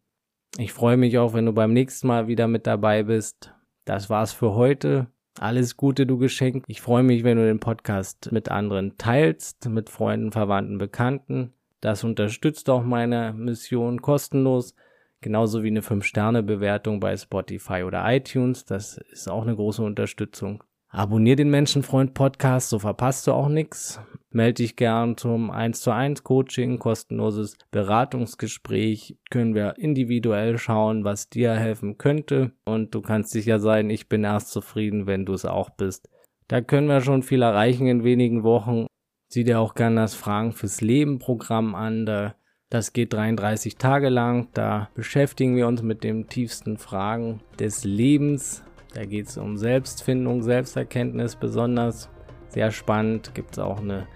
Ich 0.58 0.72
freue 0.72 0.98
mich 0.98 1.18
auch, 1.18 1.32
wenn 1.32 1.46
du 1.46 1.52
beim 1.52 1.72
nächsten 1.72 2.06
Mal 2.06 2.28
wieder 2.28 2.46
mit 2.46 2.66
dabei 2.66 3.02
bist. 3.02 3.52
Das 3.86 4.10
war's 4.10 4.32
für 4.32 4.54
heute. 4.54 5.08
Alles 5.38 5.76
Gute, 5.76 6.06
du 6.06 6.18
Geschenk. 6.18 6.64
Ich 6.66 6.82
freue 6.82 7.02
mich, 7.02 7.24
wenn 7.24 7.38
du 7.38 7.46
den 7.46 7.60
Podcast 7.60 8.30
mit 8.30 8.50
anderen 8.50 8.98
teilst, 8.98 9.68
mit 9.70 9.88
Freunden, 9.88 10.32
Verwandten, 10.32 10.76
Bekannten. 10.76 11.54
Das 11.80 12.04
unterstützt 12.04 12.68
auch 12.68 12.82
meine 12.82 13.32
Mission 13.32 14.02
kostenlos. 14.02 14.74
Genauso 15.22 15.62
wie 15.62 15.68
eine 15.68 15.80
5-Sterne-Bewertung 15.80 17.00
bei 17.00 17.16
Spotify 17.16 17.84
oder 17.84 18.04
iTunes. 18.14 18.66
Das 18.66 18.98
ist 18.98 19.30
auch 19.30 19.42
eine 19.42 19.56
große 19.56 19.82
Unterstützung. 19.82 20.62
Abonnier 20.92 21.36
den 21.36 21.50
Menschenfreund 21.50 22.14
Podcast, 22.14 22.68
so 22.70 22.80
verpasst 22.80 23.28
du 23.28 23.32
auch 23.32 23.48
nichts. 23.48 24.00
Melde 24.30 24.54
dich 24.54 24.74
gern 24.74 25.16
zum 25.16 25.52
1 25.52 25.82
zu 25.82 25.92
1 25.92 26.24
Coaching, 26.24 26.80
kostenloses 26.80 27.56
Beratungsgespräch. 27.70 29.16
Können 29.30 29.54
wir 29.54 29.78
individuell 29.78 30.58
schauen, 30.58 31.04
was 31.04 31.28
dir 31.28 31.52
helfen 31.52 31.96
könnte. 31.96 32.50
Und 32.64 32.92
du 32.92 33.02
kannst 33.02 33.30
sicher 33.30 33.60
sein, 33.60 33.88
ich 33.88 34.08
bin 34.08 34.24
erst 34.24 34.50
zufrieden, 34.50 35.06
wenn 35.06 35.24
du 35.24 35.32
es 35.32 35.44
auch 35.44 35.70
bist. 35.70 36.08
Da 36.48 36.60
können 36.60 36.88
wir 36.88 37.02
schon 37.02 37.22
viel 37.22 37.42
erreichen 37.42 37.86
in 37.86 38.02
wenigen 38.02 38.42
Wochen. 38.42 38.86
Sieh 39.28 39.44
dir 39.44 39.60
auch 39.60 39.74
gerne 39.74 40.00
das 40.00 40.14
Fragen 40.14 40.50
fürs 40.50 40.80
Leben 40.80 41.20
Programm 41.20 41.76
an. 41.76 42.04
Da, 42.04 42.34
das 42.68 42.92
geht 42.92 43.12
33 43.12 43.76
Tage 43.76 44.08
lang. 44.08 44.48
Da 44.54 44.90
beschäftigen 44.96 45.54
wir 45.54 45.68
uns 45.68 45.82
mit 45.82 46.02
den 46.02 46.26
tiefsten 46.26 46.78
Fragen 46.78 47.42
des 47.60 47.84
Lebens. 47.84 48.64
Da 48.94 49.04
geht 49.04 49.28
es 49.28 49.36
um 49.38 49.56
Selbstfindung, 49.56 50.42
Selbsterkenntnis 50.42 51.36
besonders. 51.36 52.08
Sehr 52.48 52.70
spannend. 52.72 53.34
Gibt 53.34 53.52
es 53.52 53.58
auch 53.58 53.80
eine 53.80 54.06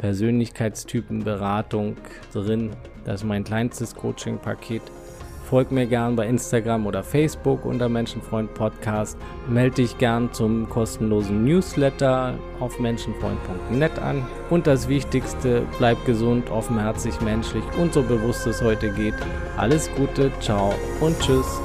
Persönlichkeitstypenberatung 0.00 1.96
drin. 2.32 2.70
Das 3.04 3.20
ist 3.20 3.26
mein 3.26 3.44
kleinstes 3.44 3.94
Coaching-Paket. 3.94 4.82
Folg 5.44 5.70
mir 5.70 5.86
gern 5.86 6.16
bei 6.16 6.26
Instagram 6.26 6.86
oder 6.86 7.02
Facebook 7.02 7.66
unter 7.66 7.88
Menschenfreund 7.88 8.54
Podcast. 8.54 9.18
Melde 9.46 9.76
dich 9.76 9.98
gern 9.98 10.32
zum 10.32 10.68
kostenlosen 10.70 11.44
Newsletter 11.44 12.38
auf 12.60 12.80
menschenfreund.net 12.80 13.98
an. 13.98 14.26
Und 14.48 14.66
das 14.66 14.88
Wichtigste, 14.88 15.66
bleib 15.78 16.02
gesund, 16.06 16.50
offenherzig, 16.50 17.20
menschlich 17.20 17.64
und 17.78 17.92
so 17.92 18.02
bewusst 18.02 18.46
es 18.46 18.62
heute 18.62 18.90
geht. 18.90 19.14
Alles 19.56 19.90
Gute, 19.96 20.32
ciao 20.40 20.74
und 21.00 21.18
tschüss. 21.20 21.60